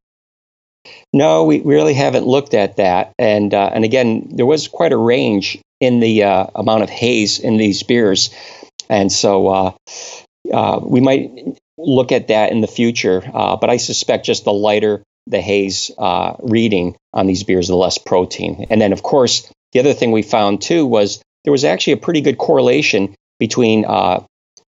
no 1.13 1.45
we 1.45 1.61
really 1.61 1.95
haven't 1.95 2.27
looked 2.27 2.55
at 2.55 2.77
that 2.77 3.13
and 3.19 3.55
uh, 3.55 3.71
and 3.73 3.85
again 3.85 4.29
there 4.31 4.47
was 4.47 4.69
quite 4.69 4.93
a 4.93 4.97
range 4.97 5.59
in 5.81 6.01
the 6.01 6.23
uh, 6.23 6.47
amount 6.55 6.83
of 6.83 6.91
haze 6.91 7.39
in 7.39 7.57
these 7.57 7.83
beers 7.83 8.31
and 8.89 9.13
so 9.13 9.49
uh, 9.49 9.73
uh 10.53 10.81
we 10.83 11.01
might 11.01 11.59
look 11.79 12.13
at 12.13 12.29
that 12.29 12.53
in 12.53 12.61
the 12.61 12.67
future. 12.67 13.23
Uh, 13.33 13.57
but 13.57 13.71
I 13.71 13.77
suspect 13.77 14.27
just 14.27 14.45
the 14.45 14.53
lighter 14.53 15.03
the 15.29 15.41
haze 15.41 15.91
uh, 15.99 16.35
reading 16.41 16.97
on 17.13 17.27
these 17.27 17.45
beers, 17.45 17.69
the 17.69 17.77
less 17.77 17.99
protein. 17.99 18.67
And 18.71 18.81
then, 18.81 18.93
of 18.93 19.03
course, 19.03 19.51
the 19.73 19.81
other 19.81 19.93
thing 19.93 20.11
we 20.11 20.23
found 20.23 20.63
too 20.63 20.87
was 20.87 21.23
there 21.45 21.53
was 21.53 21.65
actually 21.65 21.95
a 21.95 21.99
pretty 21.99 22.23
good 22.23 22.39
correlation 22.39 23.15
between, 23.39 23.85
uh, 23.85 24.25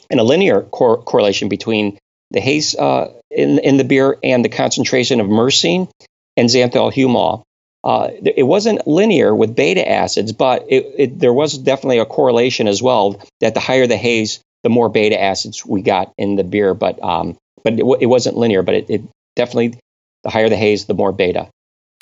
and 0.10 0.20
a 0.20 0.24
linear 0.24 0.62
cor- 0.62 1.02
correlation 1.02 1.48
between 1.48 1.98
the 2.32 2.42
haze 2.42 2.76
uh, 2.76 3.14
in, 3.30 3.60
in 3.60 3.78
the 3.78 3.84
beer 3.84 4.18
and 4.24 4.44
the 4.44 4.50
concentration 4.50 5.22
of 5.22 5.28
myrcene 5.28 5.90
and 6.38 6.50
xanthol 6.50 7.44
Uh, 7.84 8.10
it 8.36 8.44
wasn't 8.44 8.86
linear 8.86 9.34
with 9.34 9.56
beta 9.56 9.90
acids, 9.90 10.34
but 10.34 10.66
it, 10.70 10.86
it, 10.98 11.20
there 11.20 11.34
was 11.34 11.58
definitely 11.58 12.00
a 12.00 12.06
correlation 12.06 12.68
as 12.68 12.82
well 12.82 13.22
that 13.40 13.54
the 13.54 13.60
higher 13.60 13.88
the 13.88 13.98
haze, 13.98 14.40
the 14.64 14.70
more 14.70 14.90
beta 14.90 15.20
acids 15.22 15.66
we 15.66 15.82
got 15.82 16.14
in 16.18 16.36
the 16.36 16.44
beer. 16.44 16.74
But 16.74 17.02
um, 17.04 17.38
but 17.64 17.74
it, 17.74 17.86
it 18.02 18.06
wasn't 18.08 18.38
linear, 18.38 18.64
but 18.64 18.76
it, 18.76 18.90
it 18.90 19.02
definitely 19.36 19.80
the 20.24 20.30
higher 20.30 20.50
the 20.50 20.58
haze, 20.58 20.86
the 20.86 20.94
more 20.94 21.12
beta. 21.12 21.50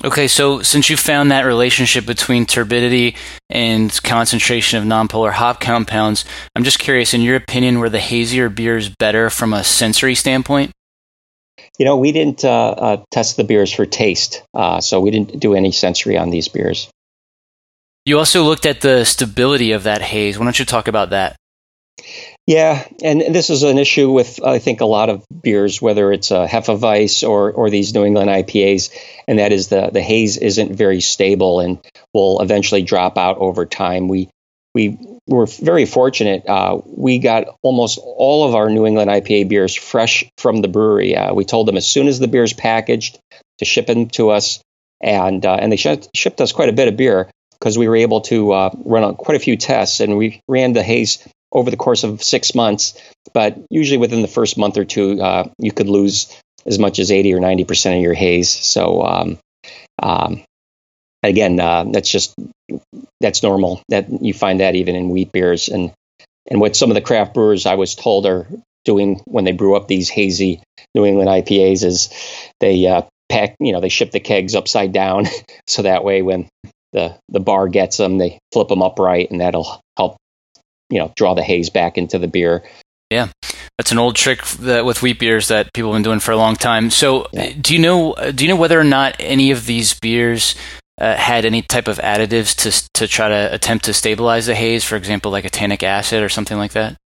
Okay, 0.02 0.30
so 0.30 0.62
since 0.62 0.89
you 0.89 0.95
found 0.95 1.32
that 1.32 1.41
relationship 1.41 2.06
between 2.06 2.45
turbidity 2.45 3.17
and 3.50 3.91
concentration 4.04 4.80
of 4.80 4.86
nonpolar 4.86 5.34
hop 5.34 5.60
compounds, 5.60 6.24
I'm 6.56 6.63
just 6.63 6.80
curious, 6.80 7.13
in 7.13 7.22
your 7.22 7.36
opinion, 7.36 7.80
were 7.80 7.89
the 7.89 8.00
hazier 8.00 8.48
beers 8.48 8.88
better 8.88 9.30
from 9.30 9.52
a 9.52 9.62
sensory 9.62 10.15
standpoint? 10.15 10.72
You 11.78 11.86
know, 11.86 11.98
we 11.98 12.13
didn't 12.13 12.45
uh, 12.45 12.69
uh, 12.69 13.04
test 13.12 13.36
the 13.36 13.43
beers 13.43 13.74
for 13.74 13.86
taste, 13.86 14.41
uh, 14.54 14.80
so 14.80 15.02
we 15.02 15.12
didn't 15.12 15.38
do 15.39 15.54
any 15.54 15.74
sensory 15.74 16.17
on 16.17 16.30
these 16.30 16.48
beers. 16.48 16.89
You 18.06 18.17
also 18.17 18.43
looked 18.43 18.65
at 18.65 18.80
the 18.80 19.04
stability 19.04 19.74
of 19.74 19.84
that 19.84 20.02
haze. 20.02 20.39
Why 20.39 20.45
don't 20.45 20.58
you 20.58 20.65
talk 20.65 20.88
about 20.88 21.10
that? 21.10 21.36
Yeah, 22.50 22.84
and 23.04 23.22
this 23.22 23.52
is 23.52 23.62
an 23.62 23.78
issue 23.78 24.10
with 24.10 24.44
I 24.44 24.58
think 24.58 24.82
a 24.82 24.86
lot 24.86 25.10
of 25.10 25.24
beers, 25.44 25.80
whether 25.84 26.12
it's 26.12 26.32
a 26.32 26.48
Hefeweiss 26.48 27.22
or 27.22 27.52
or 27.52 27.70
these 27.70 27.94
New 27.94 28.04
England 28.04 28.32
IPAs, 28.32 28.90
and 29.28 29.38
that 29.38 29.52
is 29.52 29.68
the 29.68 29.92
the 29.94 30.02
haze 30.02 30.36
isn't 30.36 30.76
very 30.76 31.00
stable 31.00 31.60
and 31.60 31.78
will 32.12 32.42
eventually 32.42 32.82
drop 32.82 33.20
out 33.20 33.38
over 33.38 33.68
time. 33.68 34.08
We 34.08 34.32
we 34.74 34.98
were 35.28 35.46
very 35.46 35.86
fortunate. 35.86 36.48
Uh, 36.48 36.82
we 36.88 37.20
got 37.20 37.56
almost 37.62 38.00
all 38.02 38.48
of 38.48 38.56
our 38.56 38.72
New 38.72 38.88
England 38.88 39.12
IPA 39.12 39.48
beers 39.48 39.76
fresh 39.76 40.26
from 40.40 40.62
the 40.62 40.68
brewery. 40.68 41.16
Uh, 41.16 41.36
we 41.36 41.46
told 41.46 41.68
them 41.68 41.78
as 41.78 41.88
soon 41.88 42.08
as 42.08 42.18
the 42.18 42.28
beer's 42.28 42.54
packaged 42.54 43.20
to 43.60 43.66
ship 43.66 43.86
them 43.86 44.08
to 44.08 44.32
us, 44.32 44.60
and 45.00 45.46
uh, 45.46 45.54
and 45.54 45.72
they 45.72 45.78
sh- 45.78 46.08
shipped 46.16 46.42
us 46.42 46.52
quite 46.52 46.70
a 46.70 46.74
bit 46.74 46.88
of 46.88 46.98
beer 46.98 47.30
because 47.60 47.78
we 47.78 47.88
were 47.88 47.98
able 47.98 48.22
to 48.22 48.52
uh, 48.54 48.72
run 48.86 49.14
quite 49.14 49.36
a 49.36 49.40
few 49.40 49.56
tests, 49.56 50.00
and 50.00 50.18
we 50.18 50.42
ran 50.48 50.74
the 50.74 50.82
haze 50.82 51.24
over 51.52 51.72
the 51.72 51.78
course 51.78 52.04
of 52.04 52.24
six 52.24 52.56
months. 52.56 53.00
But 53.34 53.58
usually 53.70 53.98
within 53.98 54.22
the 54.22 54.28
first 54.28 54.58
month 54.58 54.78
or 54.78 54.86
two, 54.86 55.22
uh, 55.22 55.50
you 55.58 55.72
could 55.72 55.90
lose 55.90 56.36
as 56.66 56.80
much 56.80 57.00
as 57.00 57.12
80 57.12 57.34
or 57.34 57.40
90% 57.40 57.98
of 57.98 58.02
your 58.02 58.14
haze. 58.14 58.50
So, 58.50 59.04
um, 59.04 59.40
um, 60.02 60.44
again, 61.24 61.60
uh, 61.60 61.86
that's 61.92 62.10
just, 62.10 62.36
that's 63.20 63.44
normal 63.44 63.82
that 63.90 64.22
you 64.22 64.34
find 64.34 64.60
that 64.60 64.76
even 64.76 64.96
in 64.96 65.10
wheat 65.10 65.32
beers. 65.32 65.70
And, 65.70 65.92
and 66.50 66.60
what 66.60 66.76
some 66.76 66.92
of 66.92 66.96
the 66.96 67.02
craft 67.02 67.34
brewers 67.34 67.66
I 67.66 67.76
was 67.76 67.96
told 67.96 68.26
are 68.26 68.48
doing 68.86 69.22
when 69.26 69.44
they 69.44 69.52
brew 69.52 69.76
up 69.76 69.88
these 69.88 70.10
hazy 70.10 70.62
New 70.96 71.06
England 71.06 71.30
IPAs 71.30 71.84
is 71.84 72.10
they 72.60 72.88
uh, 72.88 73.04
pack, 73.30 73.56
you 73.60 73.72
know, 73.72 73.82
they 73.82 73.90
ship 73.90 74.12
the 74.12 74.20
kegs 74.20 74.56
upside 74.56 74.92
down. 74.92 75.26
so 75.68 75.84
that 75.84 76.04
way 76.04 76.22
when 76.22 76.50
the, 76.94 77.16
the 77.30 77.40
bar 77.40 77.68
gets 77.68 77.98
them, 77.98 78.18
they 78.18 78.40
flip 78.52 78.68
them 78.68 78.82
upright 78.82 79.32
and 79.32 79.42
that'll 79.42 79.80
help 79.98 80.18
you 80.89 80.99
know 80.99 81.12
draw 81.15 81.34
the 81.34 81.43
haze 81.43 81.69
back 81.69 81.97
into 81.97 82.19
the 82.19 82.28
beer. 82.28 82.63
Yeah, 83.10 83.30
that's 83.78 83.91
an 83.91 83.97
old 83.97 84.15
trick 84.15 84.43
that 84.45 84.86
with 84.86 85.02
wheat 85.02 85.19
beers 85.19 85.47
that 85.47 85.73
people 85.73 85.91
have 85.91 85.95
been 85.97 86.04
doing 86.04 86.19
for 86.19 86.32
a 86.32 86.38
long 86.38 86.56
time. 86.56 86.89
So, 86.91 87.28
yeah. 87.32 87.54
do 87.60 87.73
you 87.73 87.80
know 87.80 88.15
do 88.34 88.43
you 88.43 88.49
know 88.49 88.60
whether 88.60 88.80
or 88.80 88.84
not 88.84 89.15
any 89.19 89.52
of 89.52 89.65
these 89.65 89.99
beers 89.99 90.56
uh, 90.99 91.15
had 91.15 91.45
any 91.45 91.62
type 91.62 91.88
of 91.88 91.97
additives 91.97 92.56
to 92.58 92.89
to 92.93 93.08
try 93.08 93.30
to 93.30 93.54
attempt 93.54 93.86
to 93.86 93.93
stabilize 93.93 94.45
the 94.45 94.56
haze? 94.56 94.84
For 94.84 94.95
example, 94.95 95.32
like 95.32 95.45
a 95.45 95.49
tannic 95.49 95.82
acid 95.82 96.21
or 96.21 96.30
something 96.30 96.58
like 96.58 96.73
that. 96.73 96.97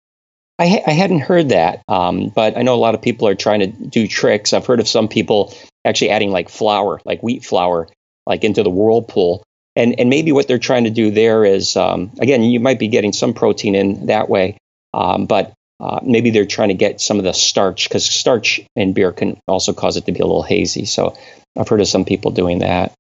I, 0.59 0.67
ha- 0.67 0.83
I 0.85 0.91
hadn't 0.91 1.21
heard 1.21 1.49
that, 1.49 1.81
um, 1.87 2.29
but 2.29 2.57
I 2.57 2.61
know 2.61 2.75
a 2.75 2.77
lot 2.77 2.93
of 2.95 3.01
people 3.01 3.27
are 3.27 3.35
trying 3.35 3.61
to 3.61 3.67
do 3.67 4.07
tricks. 4.07 4.53
I've 4.53 4.65
heard 4.65 4.79
of 4.79 4.87
some 4.87 5.07
people 5.07 5.53
actually 5.83 6.11
adding 6.11 6.31
like 6.31 6.49
flour, 6.49 7.01
like 7.05 7.23
wheat 7.23 7.43
flour, 7.43 7.87
like 8.27 8.43
into 8.43 8.61
the 8.61 8.69
whirlpool 8.69 9.43
and 9.75 9.99
and 9.99 10.09
maybe 10.09 10.31
what 10.31 10.47
they're 10.47 10.59
trying 10.59 10.83
to 10.83 10.89
do 10.89 11.11
there 11.11 11.45
is 11.45 11.75
um, 11.75 12.11
again 12.19 12.43
you 12.43 12.59
might 12.59 12.79
be 12.79 12.87
getting 12.87 13.13
some 13.13 13.33
protein 13.33 13.75
in 13.75 14.07
that 14.07 14.29
way, 14.29 14.57
um, 14.93 15.25
but 15.25 15.53
uh, 15.79 15.99
maybe 16.03 16.29
they're 16.29 16.45
trying 16.45 16.69
to 16.69 16.75
get 16.75 17.01
some 17.01 17.17
of 17.17 17.23
the 17.23 17.33
starch 17.33 17.89
because 17.89 18.05
starch 18.05 18.61
in 18.75 18.93
beer 18.93 19.11
can 19.11 19.37
also 19.47 19.73
cause 19.73 19.97
it 19.97 20.05
to 20.05 20.11
be 20.11 20.19
a 20.19 20.25
little 20.25 20.43
hazy. 20.43 20.85
So 20.85 21.17
I've 21.57 21.67
heard 21.67 21.81
of 21.81 21.87
some 21.87 22.05
people 22.05 22.31
doing 22.31 22.59
that. 22.59 22.93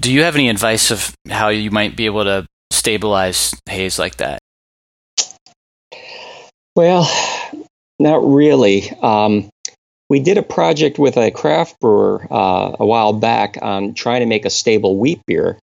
Do 0.00 0.12
you 0.12 0.24
have 0.24 0.34
any 0.34 0.48
advice 0.48 0.90
of 0.90 1.14
how 1.30 1.48
you 1.50 1.70
might 1.70 1.96
be 1.96 2.06
able 2.06 2.24
to 2.24 2.46
stabilize 2.72 3.54
haze 3.68 3.98
like 3.98 4.16
that? 4.16 4.40
Well, 6.74 7.08
not 8.00 8.26
really. 8.26 8.90
Um, 9.00 9.48
we 10.10 10.20
did 10.20 10.36
a 10.36 10.42
project 10.42 10.98
with 10.98 11.16
a 11.16 11.30
craft 11.30 11.78
brewer 11.80 12.26
uh, 12.30 12.76
a 12.78 12.84
while 12.84 13.12
back 13.12 13.56
on 13.62 13.94
trying 13.94 14.20
to 14.20 14.26
make 14.26 14.44
a 14.44 14.50
stable 14.50 14.98
wheat 14.98 15.20
beer. 15.26 15.58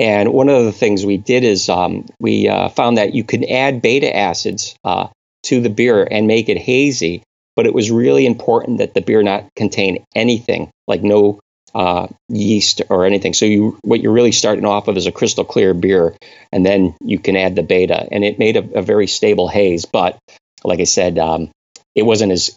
And 0.00 0.32
one 0.32 0.48
of 0.48 0.64
the 0.64 0.72
things 0.72 1.04
we 1.04 1.18
did 1.18 1.44
is 1.44 1.68
um, 1.68 2.06
we 2.18 2.48
uh, 2.48 2.70
found 2.70 2.96
that 2.96 3.14
you 3.14 3.22
could 3.22 3.44
add 3.44 3.82
beta 3.82 4.16
acids 4.16 4.74
uh, 4.82 5.08
to 5.44 5.60
the 5.60 5.68
beer 5.68 6.08
and 6.10 6.26
make 6.26 6.48
it 6.48 6.56
hazy, 6.56 7.22
but 7.54 7.66
it 7.66 7.74
was 7.74 7.90
really 7.90 8.24
important 8.24 8.78
that 8.78 8.94
the 8.94 9.02
beer 9.02 9.22
not 9.22 9.54
contain 9.54 10.02
anything, 10.14 10.70
like 10.88 11.02
no 11.02 11.38
uh, 11.74 12.08
yeast 12.30 12.80
or 12.88 13.04
anything. 13.04 13.34
So 13.34 13.44
you, 13.44 13.78
what 13.82 14.00
you're 14.00 14.14
really 14.14 14.32
starting 14.32 14.64
off 14.64 14.86
with 14.86 14.96
is 14.96 15.06
a 15.06 15.12
crystal 15.12 15.44
clear 15.44 15.74
beer, 15.74 16.16
and 16.50 16.64
then 16.64 16.96
you 17.04 17.18
can 17.18 17.36
add 17.36 17.54
the 17.54 17.62
beta, 17.62 18.08
and 18.10 18.24
it 18.24 18.38
made 18.38 18.56
a, 18.56 18.78
a 18.78 18.82
very 18.82 19.06
stable 19.06 19.48
haze. 19.48 19.84
But 19.84 20.18
like 20.64 20.80
I 20.80 20.84
said, 20.84 21.18
um, 21.18 21.50
it 21.94 22.04
wasn't 22.04 22.32
as 22.32 22.56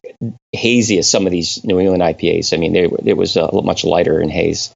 hazy 0.53 0.97
as 0.97 1.09
some 1.09 1.25
of 1.25 1.33
these 1.33 1.61
New 1.65 1.77
England 1.77 2.03
IPAs. 2.03 2.53
I 2.53 2.57
mean, 2.57 2.71
they, 2.71 2.85
it 3.11 3.17
was 3.17 3.35
a 3.35 3.51
much 3.51 3.83
lighter 3.83 4.21
in 4.21 4.29
haze. 4.29 4.73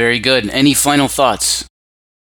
Very 0.00 0.18
good. 0.18 0.48
Any 0.48 0.72
final 0.72 1.08
thoughts? 1.08 1.66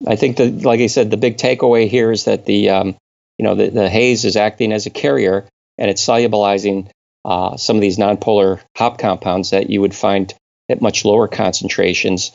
I 0.05 0.17
think 0.17 0.35
that, 0.35 0.63
like 0.63 0.81
I 0.81 0.87
said, 0.87 1.09
the 1.09 1.15
big 1.15 1.37
takeaway 1.37 1.87
here 1.87 2.11
is 2.11 2.25
that 2.25 2.45
the 2.45 2.71
um, 2.71 2.97
you 3.37 3.45
know 3.45 3.55
the, 3.55 3.69
the 3.69 3.89
haze 3.89 4.25
is 4.25 4.35
acting 4.35 4.73
as 4.73 4.85
a 4.85 4.89
carrier 4.89 5.47
and 5.77 5.89
it's 5.89 6.05
solubilizing 6.05 6.89
uh, 7.23 7.55
some 7.55 7.77
of 7.77 7.81
these 7.81 7.97
nonpolar 7.97 8.59
hop 8.75 8.97
compounds 8.97 9.51
that 9.51 9.69
you 9.69 9.79
would 9.79 9.95
find 9.95 10.33
at 10.67 10.81
much 10.81 11.05
lower 11.05 11.29
concentrations 11.29 12.33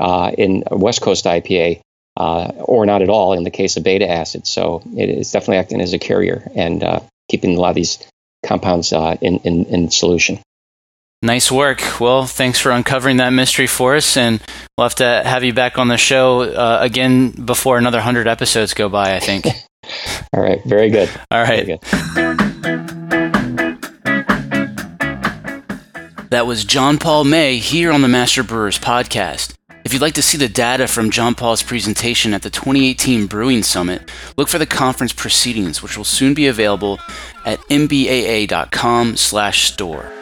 uh, 0.00 0.32
in 0.38 0.64
West 0.70 1.02
Coast 1.02 1.26
IPA, 1.26 1.82
uh, 2.16 2.50
or 2.60 2.86
not 2.86 3.02
at 3.02 3.10
all 3.10 3.34
in 3.34 3.44
the 3.44 3.50
case 3.50 3.76
of 3.76 3.84
beta 3.84 4.10
acid. 4.10 4.46
So 4.46 4.82
it 4.96 5.10
is 5.10 5.30
definitely 5.30 5.58
acting 5.58 5.82
as 5.82 5.92
a 5.92 5.98
carrier 5.98 6.50
and 6.54 6.82
uh, 6.82 7.00
keeping 7.28 7.54
a 7.54 7.60
lot 7.60 7.68
of 7.68 7.74
these 7.74 7.98
compounds 8.46 8.94
uh, 8.94 9.18
in, 9.20 9.40
in, 9.40 9.66
in 9.66 9.90
solution. 9.90 10.38
Nice 11.22 11.52
work. 11.52 12.00
Well, 12.00 12.24
thanks 12.24 12.58
for 12.58 12.70
uncovering 12.70 13.18
that 13.18 13.28
mystery 13.30 13.66
for 13.66 13.94
us, 13.94 14.16
and 14.16 14.40
we'll 14.78 14.86
have 14.86 14.94
to 14.96 15.04
have 15.04 15.44
you 15.44 15.52
back 15.52 15.78
on 15.78 15.88
the 15.88 15.98
show 15.98 16.40
uh, 16.40 16.78
again 16.80 17.30
before 17.30 17.76
another 17.76 17.98
100 17.98 18.26
episodes 18.26 18.72
go 18.72 18.88
by, 18.88 19.16
I 19.16 19.20
think. 19.20 19.44
All 20.32 20.42
right. 20.42 20.64
Very 20.64 20.88
good. 20.88 21.10
All 21.30 21.42
right. 21.42 21.66
Good. 21.66 21.80
That 26.30 26.46
was 26.46 26.64
John 26.64 26.96
Paul 26.96 27.24
Maye 27.24 27.58
here 27.58 27.92
on 27.92 28.00
the 28.02 28.08
Master 28.08 28.42
Brewers 28.42 28.78
podcast. 28.78 29.52
If 29.84 29.92
you'd 29.92 30.02
like 30.02 30.14
to 30.14 30.22
see 30.22 30.38
the 30.38 30.48
data 30.48 30.86
from 30.86 31.10
John 31.10 31.34
Paul's 31.34 31.62
presentation 31.62 32.32
at 32.32 32.40
the 32.42 32.50
2018 32.50 33.26
Brewing 33.26 33.62
Summit, 33.62 34.10
look 34.36 34.48
for 34.48 34.58
the 34.58 34.66
conference 34.66 35.12
proceedings, 35.12 35.82
which 35.82 35.98
will 35.98 36.04
soon 36.04 36.32
be 36.32 36.46
available 36.46 36.98
at 37.44 37.58
mbaa.com/store. 37.68 40.12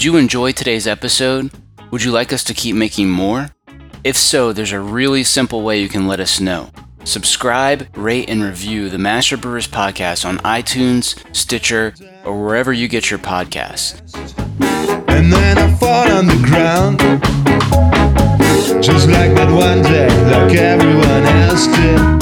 Did 0.00 0.06
you 0.06 0.16
enjoy 0.16 0.52
today's 0.52 0.86
episode? 0.86 1.50
Would 1.90 2.02
you 2.02 2.10
like 2.10 2.32
us 2.32 2.42
to 2.44 2.54
keep 2.54 2.74
making 2.74 3.10
more? 3.10 3.50
If 4.02 4.16
so, 4.16 4.50
there's 4.50 4.72
a 4.72 4.80
really 4.80 5.22
simple 5.22 5.60
way 5.60 5.78
you 5.78 5.90
can 5.90 6.08
let 6.08 6.20
us 6.20 6.40
know. 6.40 6.70
Subscribe, 7.04 7.86
rate, 7.94 8.30
and 8.30 8.42
review 8.42 8.88
the 8.88 8.96
Master 8.96 9.36
Brewers 9.36 9.68
podcast 9.68 10.24
on 10.24 10.38
iTunes, 10.38 11.22
Stitcher, 11.36 11.92
or 12.24 12.42
wherever 12.42 12.72
you 12.72 12.88
get 12.88 13.10
your 13.10 13.18
podcasts. 13.18 14.00
And 15.06 15.30
then 15.30 15.58
I 15.58 15.74
fall 15.74 16.10
on 16.10 16.24
the 16.24 16.46
ground. 16.46 17.00
Just 18.82 19.06
like 19.06 19.34
that 19.34 19.50
one 19.52 19.82
day, 19.82 20.08
like 20.30 20.56
everyone 20.56 21.26
else 21.26 21.66
did. 21.66 22.20